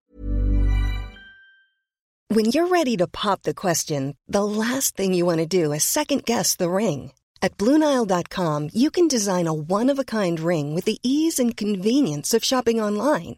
[2.32, 5.84] When you're ready to pop the question, the last thing you want to do is
[5.84, 7.11] second guess the ring.
[7.41, 11.55] At Bluenile.com, you can design a one of a kind ring with the ease and
[11.55, 13.38] convenience of shopping online.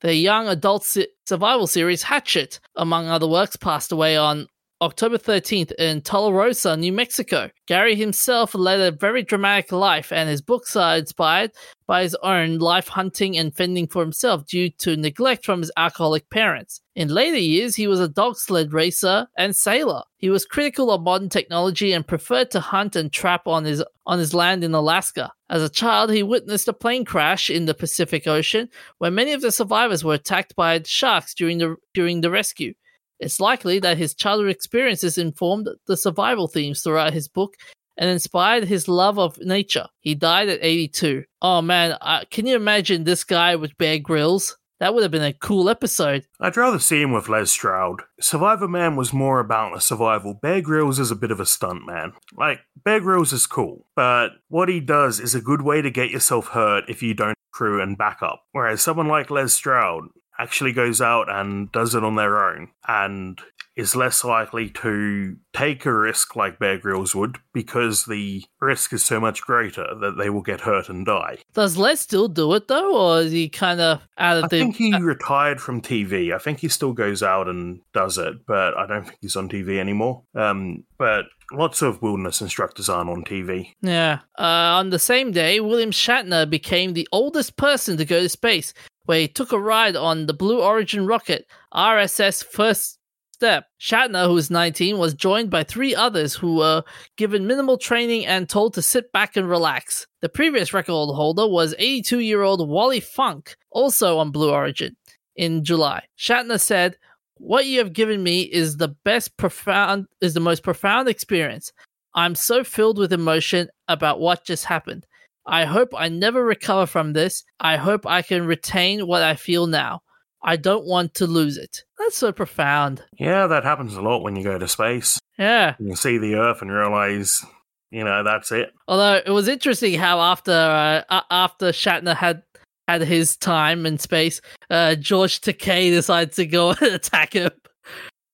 [0.00, 0.84] the young adult
[1.26, 4.46] survival series Hatchet, among other works, passed away on
[4.80, 7.50] October 13th in Tularosa, New Mexico.
[7.66, 11.50] Gary himself led a very dramatic life, and his books are inspired
[11.88, 16.30] by his own life hunting and fending for himself due to neglect from his alcoholic
[16.30, 16.80] parents.
[16.94, 20.02] In later years, he was a dog sled racer and sailor.
[20.18, 24.20] He was critical of modern technology and preferred to hunt and trap on his on
[24.20, 25.32] his land in Alaska.
[25.50, 28.68] As a child, he witnessed a plane crash in the Pacific Ocean
[28.98, 32.74] where many of the survivors were attacked by sharks during the during the rescue.
[33.20, 37.54] It's likely that his childhood experiences informed the survival themes throughout his book
[37.96, 39.86] and inspired his love of nature.
[40.00, 41.24] He died at 82.
[41.42, 44.56] Oh man, uh, can you imagine this guy with Bear Grylls?
[44.80, 46.24] That would have been a cool episode.
[46.40, 48.02] I'd rather see him with Les Stroud.
[48.20, 50.34] Survivor Man was more about the survival.
[50.34, 52.12] Bear Grylls is a bit of a stunt man.
[52.36, 56.10] Like, Bear Grylls is cool, but what he does is a good way to get
[56.10, 58.44] yourself hurt if you don't crew and backup.
[58.52, 60.04] Whereas someone like Les Stroud,
[60.38, 63.40] actually goes out and does it on their own and
[63.78, 69.04] is less likely to take a risk like Bear Grylls would because the risk is
[69.04, 71.38] so much greater that they will get hurt and die.
[71.54, 74.56] Does Les still do it though, or is he kind of out of I the?
[74.56, 76.34] I think he retired from TV.
[76.34, 79.48] I think he still goes out and does it, but I don't think he's on
[79.48, 80.24] TV anymore.
[80.34, 83.74] Um, but lots of wilderness instructors aren't on TV.
[83.80, 84.20] Yeah.
[84.36, 88.74] Uh, on the same day, William Shatner became the oldest person to go to space
[89.08, 92.98] where he took a ride on the Blue Origin rocket RSS First
[93.32, 93.64] Step.
[93.80, 96.82] Shatner, who was 19, was joined by three others who were
[97.16, 100.06] given minimal training and told to sit back and relax.
[100.20, 104.94] The previous record holder was 82 year old Wally Funk, also on Blue Origin,
[105.36, 106.04] in July.
[106.18, 106.98] Shatner said,
[107.38, 111.72] What you have given me is the best profound, is the most profound experience.
[112.14, 115.06] I'm so filled with emotion about what just happened.
[115.48, 117.42] I hope I never recover from this.
[117.58, 120.02] I hope I can retain what I feel now.
[120.42, 121.84] I don't want to lose it.
[121.98, 123.02] That's so profound.
[123.18, 125.18] Yeah, that happens a lot when you go to space.
[125.38, 125.74] Yeah.
[125.78, 127.44] You see the Earth and realize,
[127.90, 128.72] you know, that's it.
[128.86, 132.42] Although it was interesting how after uh, after Shatner had
[132.86, 134.40] had his time in space,
[134.70, 137.50] uh, George Takei decided to go and attack him.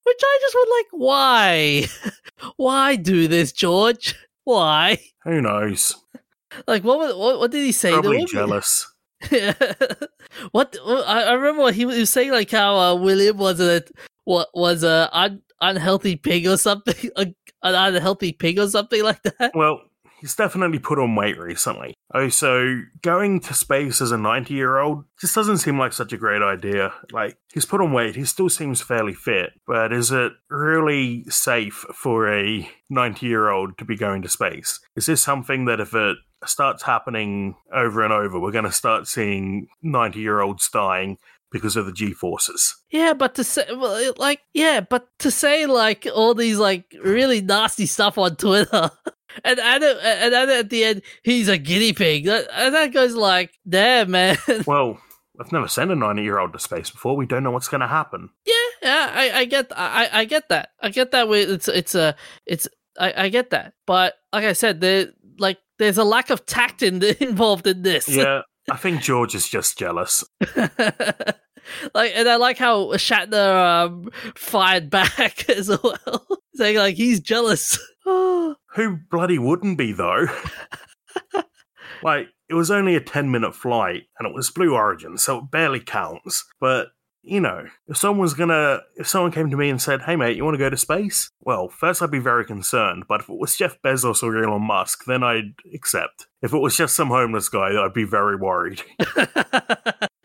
[0.02, 1.86] Which I just was like, why?
[2.56, 4.14] why do this, George?
[4.42, 4.98] Why?
[5.22, 5.96] Who knows?
[6.66, 7.16] Like what?
[7.18, 7.92] What, what did he say?
[7.92, 8.90] Probably jealous.
[9.30, 9.54] Yeah.
[10.50, 13.82] what I, I remember what he was saying, like how uh, William was a
[14.24, 17.22] what was a un, unhealthy pig or something, a,
[17.62, 19.52] an unhealthy pig or something like that.
[19.54, 19.80] Well,
[20.24, 21.94] he's definitely put on weight recently.
[22.14, 26.12] Oh, so going to space as a 90 year old just doesn't seem like such
[26.12, 26.94] a great idea.
[27.12, 31.84] Like, he's put on weight, he still seems fairly fit, but is it really safe
[31.94, 34.80] for a 90 year old to be going to space?
[34.96, 36.16] Is this something that if it
[36.48, 41.18] starts happening over and over, we're going to start seeing 90 year olds dying
[41.50, 42.74] because of the G forces.
[42.90, 43.64] Yeah, but to say,
[44.16, 48.90] like, yeah, but to say, like, all these, like, really nasty stuff on Twitter.
[49.42, 52.28] And it, and it at the end, he's a guinea pig.
[52.28, 54.38] and that goes like, damn, man.
[54.64, 55.00] Well,
[55.40, 57.16] I've never sent a 90 year old to space before.
[57.16, 58.30] We don't know what's going to happen.
[58.46, 60.68] Yeah, yeah, I, I get, I, I get that.
[60.80, 61.28] I get that.
[61.28, 62.14] It's, it's a,
[62.46, 63.72] it's, I, I get that.
[63.86, 65.14] But like I said, there, like,
[65.78, 68.08] there's a lack of tact in the, involved in this.
[68.08, 70.24] Yeah, I think George is just jealous.
[70.56, 77.78] like, and I like how Shatner um, fired back as well, saying like he's jealous.
[78.04, 80.26] Who bloody wouldn't be though?
[82.02, 85.50] like, it was only a 10 minute flight and it was Blue Origin, so it
[85.50, 86.44] barely counts.
[86.60, 86.88] But,
[87.26, 90.44] you know, if someone's gonna, if someone came to me and said, hey mate, you
[90.44, 91.30] wanna go to space?
[91.40, 95.04] Well, first I'd be very concerned, but if it was Jeff Bezos or Elon Musk,
[95.06, 96.26] then I'd accept.
[96.42, 98.82] If it was just some homeless guy, I'd be very worried.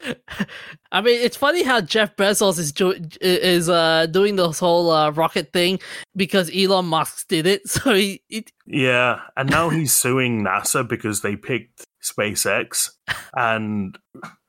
[0.91, 5.11] I mean, it's funny how Jeff Bezos is do- is uh, doing this whole uh,
[5.11, 5.79] rocket thing
[6.15, 7.61] because Elon Musk did it.
[7.69, 12.91] So he, it- yeah, and now he's suing NASA because they picked SpaceX.
[13.33, 13.97] And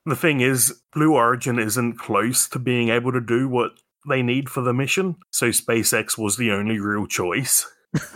[0.06, 3.72] the thing is, Blue Origin isn't close to being able to do what
[4.08, 5.16] they need for the mission.
[5.30, 7.70] So SpaceX was the only real choice.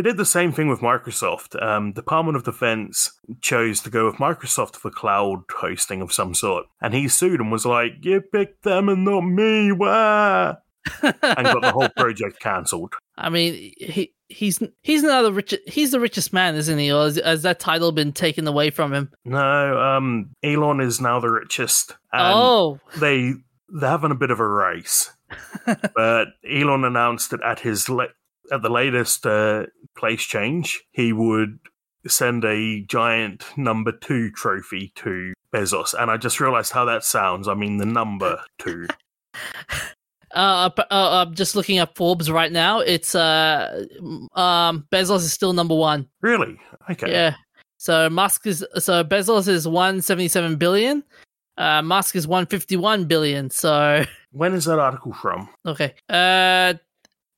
[0.00, 1.62] He did the same thing with Microsoft.
[1.62, 6.64] Um, Department of Defense chose to go with Microsoft for cloud hosting of some sort,
[6.80, 10.54] and he sued and was like, "You picked them and not me, wah!"
[11.02, 12.94] and got the whole project cancelled.
[13.20, 15.68] I mean, he he's he's now the richest.
[15.68, 16.90] He's the richest man, isn't he?
[16.90, 19.10] Or has, has, that title been taken away from him?
[19.24, 21.96] No, um, Elon is now the richest.
[22.12, 23.34] oh, they
[23.68, 25.12] they're having a bit of a race.
[25.94, 28.08] but Elon announced that at his le-
[28.50, 29.66] at the latest uh,
[29.96, 31.58] place change, he would
[32.06, 35.94] send a giant number two trophy to Bezos.
[35.98, 37.46] And I just realized how that sounds.
[37.46, 38.86] I mean, the number two.
[40.32, 42.80] Uh, uh, I'm just looking at Forbes right now.
[42.80, 43.86] It's uh,
[44.34, 46.08] um, Bezos is still number one.
[46.20, 46.58] Really?
[46.88, 47.10] Okay.
[47.10, 47.34] Yeah.
[47.78, 51.02] So Musk is so Bezos is 177 billion.
[51.56, 53.50] Uh, Musk is 151 billion.
[53.50, 55.48] So when is that article from?
[55.66, 55.94] Okay.
[56.08, 56.74] Uh,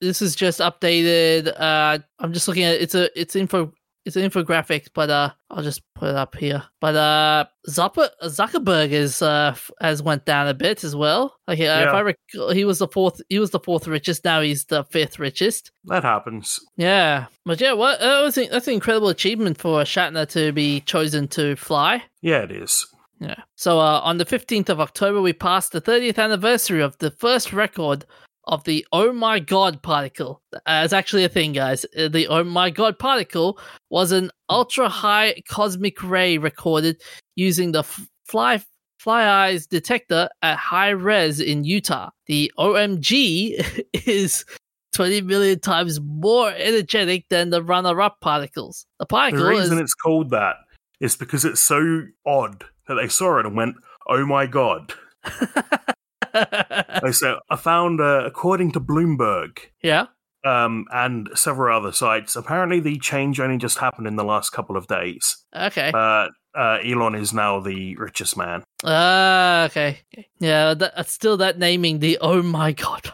[0.00, 1.52] this is just updated.
[1.58, 3.72] Uh, I'm just looking at it's a it's info
[4.04, 6.62] it's an infographic, but uh, I'll just put it up here.
[6.80, 11.36] But uh, Zucker, Zuckerberg is uh has went down a bit as well.
[11.48, 11.88] Okay, uh, Yeah.
[11.88, 13.20] if I recall, he was the fourth.
[13.28, 14.24] He was the fourth richest.
[14.24, 15.70] Now he's the fifth richest.
[15.84, 16.58] That happens.
[16.76, 21.28] Yeah, but yeah, what that was that's an incredible achievement for Shatner to be chosen
[21.28, 22.02] to fly.
[22.22, 22.86] Yeah, it is.
[23.20, 23.36] Yeah.
[23.54, 27.52] So uh, on the 15th of October, we passed the 30th anniversary of the first
[27.52, 28.04] record
[28.44, 30.42] of the Oh My God particle.
[30.54, 31.84] Uh, it's actually a thing, guys.
[31.96, 33.58] Uh, The Oh My God particle
[33.90, 37.00] was an ultra high cosmic ray recorded
[37.36, 38.62] using the f- Fly
[38.98, 42.10] Fly Eyes detector at high res in Utah.
[42.26, 44.44] The OMG is
[44.92, 48.86] 20 million times more energetic than the runner-up particles.
[49.00, 50.56] The particle The reason is it's called that
[51.00, 53.76] is because it's so odd that they saw it and went,
[54.08, 54.92] "Oh my god!"
[57.12, 60.06] Said, "I found, uh, according to Bloomberg, yeah.
[60.44, 62.36] um, and several other sites.
[62.36, 65.36] Apparently, the change only just happened in the last couple of days.
[65.54, 65.90] Okay.
[65.92, 68.62] But uh, Elon is now the richest man.
[68.84, 69.98] Ah, okay.
[70.38, 73.12] Yeah, that, that's still that naming the oh my god.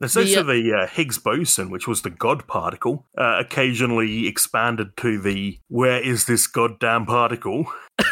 [0.00, 4.26] There's The, also uh, the uh, Higgs boson, which was the God particle, uh, occasionally
[4.26, 7.66] expanded to the "Where is this goddamn particle?"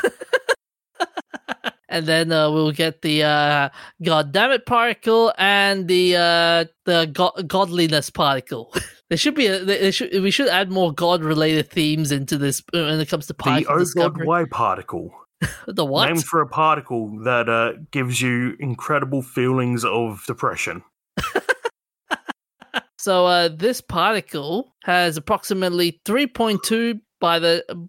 [1.88, 3.68] And then uh, we'll get the uh,
[4.02, 8.74] god damn it particle and the uh, the go- godliness particle.
[9.08, 12.60] there should be a, there should, we should add more god related themes into this
[12.74, 14.26] uh, when it comes to The particle Oh God discovery.
[14.26, 15.10] Why particle,
[15.66, 16.06] the what?
[16.06, 20.82] named for a particle that uh, gives you incredible feelings of depression.
[22.98, 27.88] So uh, this particle has approximately 3.2 by the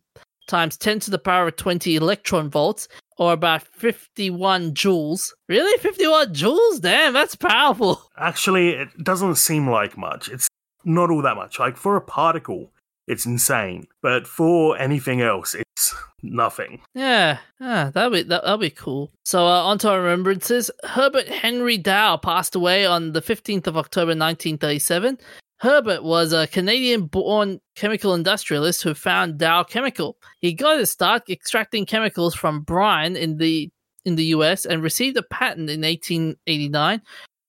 [0.50, 2.88] times 10 to the power of 20 electron volts,
[3.18, 5.32] or about 51 joules.
[5.48, 6.82] Really, 51 joules?
[6.82, 8.02] Damn, that's powerful.
[8.18, 10.28] Actually, it doesn't seem like much.
[10.30, 10.48] It's
[10.84, 11.60] not all that much.
[11.60, 12.72] Like for a particle,
[13.08, 16.82] it's insane, but for anything else, it's nothing.
[16.94, 19.12] Yeah, yeah, that'll be that, that'll be cool.
[19.26, 20.70] So uh, on to our remembrances.
[20.84, 25.18] Herbert Henry Dow passed away on the 15th of October 1937.
[25.62, 30.18] Herbert was a Canadian-born chemical industrialist who found Dow Chemical.
[30.40, 33.70] He got his start extracting chemicals from brine in the
[34.06, 34.66] in the U.S.
[34.66, 37.02] and received a patent in 1889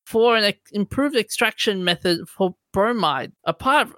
[0.05, 3.33] for an improved extraction method for bromide.
[3.45, 3.89] Apart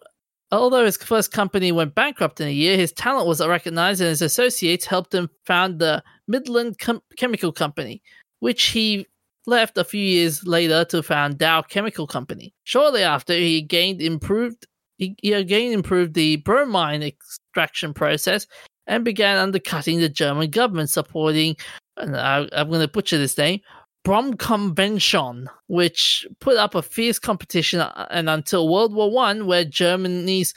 [0.52, 4.20] Although his first company went bankrupt in a year, his talent was recognized and his
[4.20, 8.02] associates helped him found the Midland Com- Chemical Company,
[8.40, 9.06] which he
[9.46, 12.54] left a few years later to found Dow Chemical Company.
[12.64, 14.66] Shortly after, he gained improved
[14.98, 18.46] he, he again improved the bromine extraction process
[18.86, 21.56] and began undercutting the German government, supporting
[21.96, 23.60] and I, I'm going to butcher this name,
[24.04, 30.54] Bromkonvention, which put up a fierce competition uh, and until World War One, where Germany's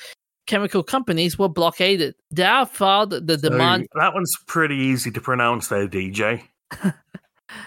[0.48, 2.16] chemical companies were blockaded.
[2.34, 3.88] Dow filed the So demand.
[3.96, 6.44] that one's pretty easy to pronounce there, DJ.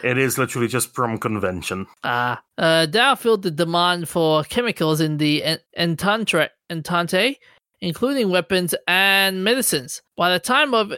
[0.03, 1.87] it is literally just from convention.
[2.05, 7.37] Uh, uh, Dow filled the demand for chemicals in the En- Entente, Entente,
[7.81, 10.03] including weapons and medicines.
[10.17, 10.93] By the time of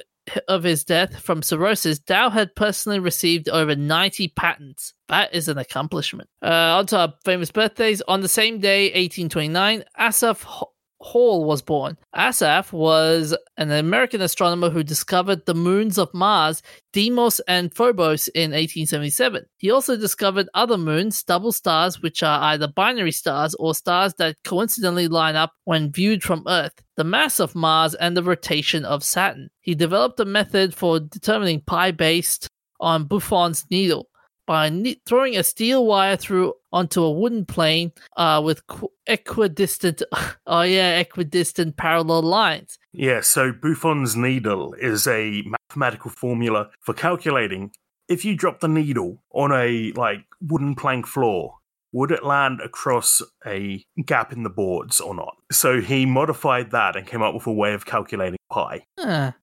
[0.47, 4.95] of his death from cirrhosis, Dow had personally received over 90 patents.
[5.09, 6.29] That is an accomplishment.
[6.43, 8.01] Uh, on to our famous birthdays.
[8.03, 10.69] On the same day, 1829, Asaph H-
[11.01, 11.97] Hall was born.
[12.15, 18.51] Asaph was an American astronomer who discovered the moons of Mars, Deimos and Phobos in
[18.51, 19.47] 1877.
[19.57, 24.37] He also discovered other moons, double stars, which are either binary stars or stars that
[24.45, 29.03] coincidentally line up when viewed from Earth, the mass of Mars, and the rotation of
[29.03, 29.49] Saturn.
[29.61, 32.49] He developed a method for determining pi based
[32.79, 34.09] on Buffon's needle
[34.47, 40.03] by throwing a steel wire through onto a wooden plane uh, with qu- equidistant,
[40.47, 42.79] oh yeah, equidistant parallel lines.
[42.93, 47.73] Yeah, so Buffon's needle is a mathematical formula for calculating
[48.11, 51.55] if you drop the needle on a like wooden plank floor,
[51.93, 55.37] would it land across a gap in the boards or not?
[55.51, 58.85] So he modified that and came up with a way of calculating pi.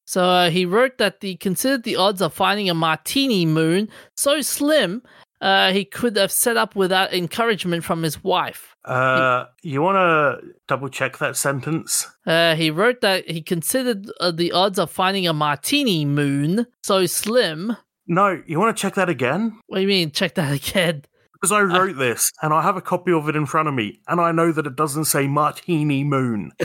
[0.06, 4.42] So uh, he wrote that he considered the odds of finding a martini moon so
[4.42, 5.02] slim
[5.42, 8.76] uh, he could have set up without encouragement from his wife.
[8.86, 12.08] Uh, you want to double check that sentence?
[12.26, 17.06] Uh, he wrote that he considered uh, the odds of finding a martini moon so
[17.06, 17.76] slim.
[18.08, 19.60] No, you want to check that again?
[19.68, 20.12] What do you mean?
[20.12, 21.04] Check that again.
[21.34, 24.00] Because I wrote this and I have a copy of it in front of me,
[24.08, 26.52] and I know that it doesn't say martini moon.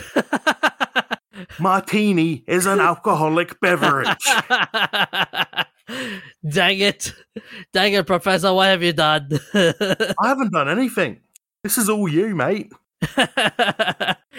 [1.59, 4.07] Martini is an alcoholic beverage.
[6.47, 7.13] Dang it.
[7.73, 8.53] Dang it, Professor.
[8.53, 9.29] What have you done?
[9.53, 11.19] I haven't done anything.
[11.63, 12.71] This is all you, mate.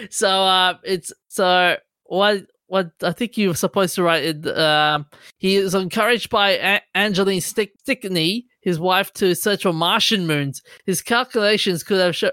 [0.09, 5.05] so uh it's so what what I think you were supposed to write it um
[5.37, 10.61] he is encouraged by a- Angeline Stick- Stickney, his wife, to search for Martian moons.
[10.85, 12.31] His calculations could have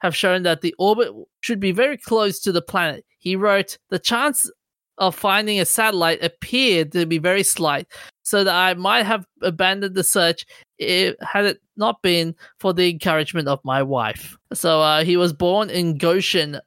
[0.00, 3.04] have shown that the orbit should be very close to the planet.
[3.18, 4.50] He wrote, "The chance
[4.98, 7.86] of finding a satellite appeared to be very slight,
[8.24, 10.44] so that I might have abandoned the search
[10.78, 15.32] if, had it not been for the encouragement of my wife." So uh, he was
[15.32, 16.60] born in Goshen,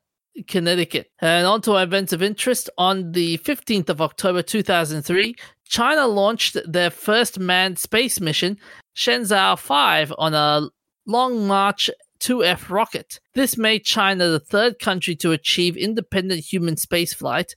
[0.47, 1.11] Connecticut.
[1.19, 2.69] And on to events of interest.
[2.77, 5.35] On the 15th of October 2003,
[5.65, 8.57] China launched their first manned space mission,
[8.95, 10.69] Shenzhou 5, on a
[11.05, 11.89] Long March
[12.19, 13.19] 2F rocket.
[13.33, 17.53] This made China the third country to achieve independent human spaceflight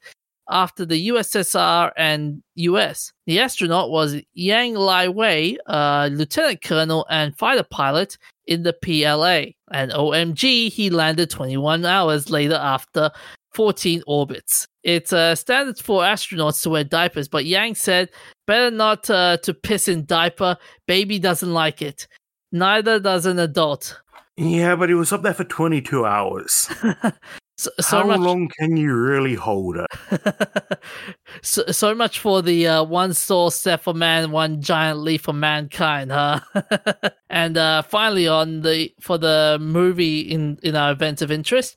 [0.50, 3.12] after the USSR and US.
[3.26, 9.52] The astronaut was Yang Lai Wei, a lieutenant colonel and fighter pilot in the PLA.
[9.72, 13.10] And OMG, he landed 21 hours later after
[13.54, 14.66] 14 orbits.
[14.82, 18.10] It's uh, standard for astronauts to wear diapers, but Yang said,
[18.46, 20.56] better not uh, to piss in diaper.
[20.86, 22.06] Baby doesn't like it.
[22.52, 24.00] Neither does an adult.
[24.36, 26.70] Yeah, but he was up there for 22 hours.
[27.60, 30.78] So, so How much, long can you really hold it?
[31.42, 35.34] so, so much for the uh, one small step for man, one giant leap for
[35.34, 36.40] mankind, huh?
[37.28, 41.76] and uh, finally, on the for the movie in in our events of interest,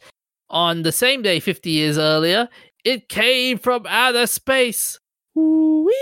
[0.49, 2.47] on the same day, fifty years earlier,
[2.85, 4.97] it came from outer space.
[5.35, 5.93] Wee-woo.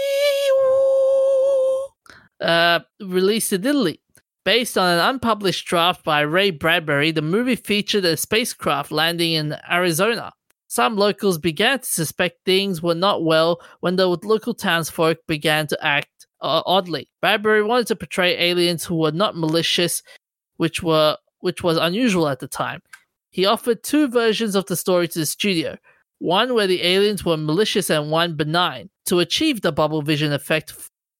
[2.40, 4.00] Uh, released in Italy.
[4.44, 9.56] Based on an unpublished draft by Ray Bradbury, the movie featured a spacecraft landing in
[9.70, 10.32] Arizona.
[10.68, 15.86] Some locals began to suspect things were not well when the local townsfolk began to
[15.86, 16.10] act
[16.42, 17.08] uh, oddly.
[17.22, 20.02] Bradbury wanted to portray aliens who were not malicious,
[20.58, 22.82] which were which was unusual at the time.
[23.30, 25.78] He offered two versions of the story to the studio:
[26.18, 28.90] one where the aliens were malicious and one benign.
[29.06, 30.74] To achieve the bubble vision effect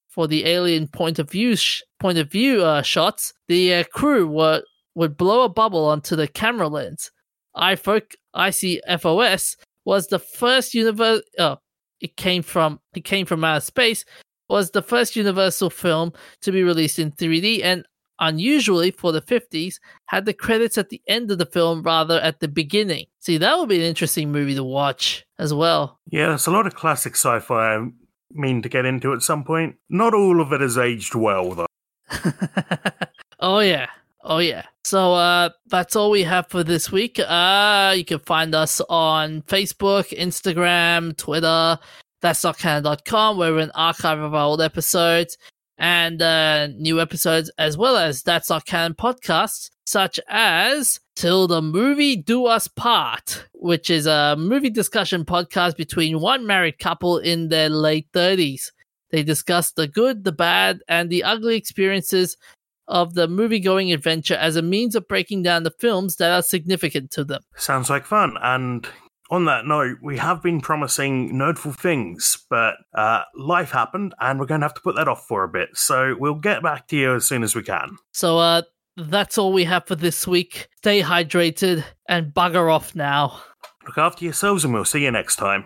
[0.10, 4.28] for the alien point of view sh- point of view uh, shots, the uh, crew
[4.28, 4.64] were
[4.96, 7.12] would blow a bubble onto the camera lens.
[7.56, 8.04] iFoc
[8.36, 9.56] ICFOS
[9.86, 11.22] was the first universe.
[11.40, 11.58] Oh,
[12.02, 14.04] it came from it came from outer space.
[14.50, 16.12] Was the first Universal film
[16.42, 17.86] to be released in 3D, and
[18.20, 19.76] unusually for the 50s,
[20.08, 23.06] had the credits at the end of the film rather at the beginning.
[23.20, 26.00] See, that would be an interesting movie to watch as well.
[26.12, 27.88] Yeah, there's a lot of classic sci fi I
[28.32, 29.78] mean to get into at some point.
[29.90, 31.71] Not all of it has aged well, though.
[33.40, 33.88] oh yeah.
[34.24, 34.66] Oh yeah.
[34.84, 37.20] So uh that's all we have for this week.
[37.20, 41.80] Uh you can find us on Facebook, Instagram, Twitter,
[42.22, 45.38] that's not canon.com, where we're an archive of our old episodes.
[45.78, 51.62] and uh, new episodes, as well as That's Not Canon podcasts, such as Till the
[51.62, 57.50] Movie Do Us Part, which is a movie discussion podcast between one married couple in
[57.50, 58.72] their late 30s.
[59.12, 62.38] They discuss the good, the bad, and the ugly experiences
[62.88, 66.42] of the movie going adventure as a means of breaking down the films that are
[66.42, 67.42] significant to them.
[67.56, 68.36] Sounds like fun.
[68.42, 68.88] And
[69.30, 74.46] on that note, we have been promising nerdful things, but uh, life happened and we're
[74.46, 75.70] going to have to put that off for a bit.
[75.74, 77.98] So we'll get back to you as soon as we can.
[78.12, 78.64] So, uh,
[78.98, 80.68] that's all we have for this week.
[80.78, 83.42] Stay hydrated and bugger off now.
[83.88, 85.66] Look after yourselves and we'll see you next time.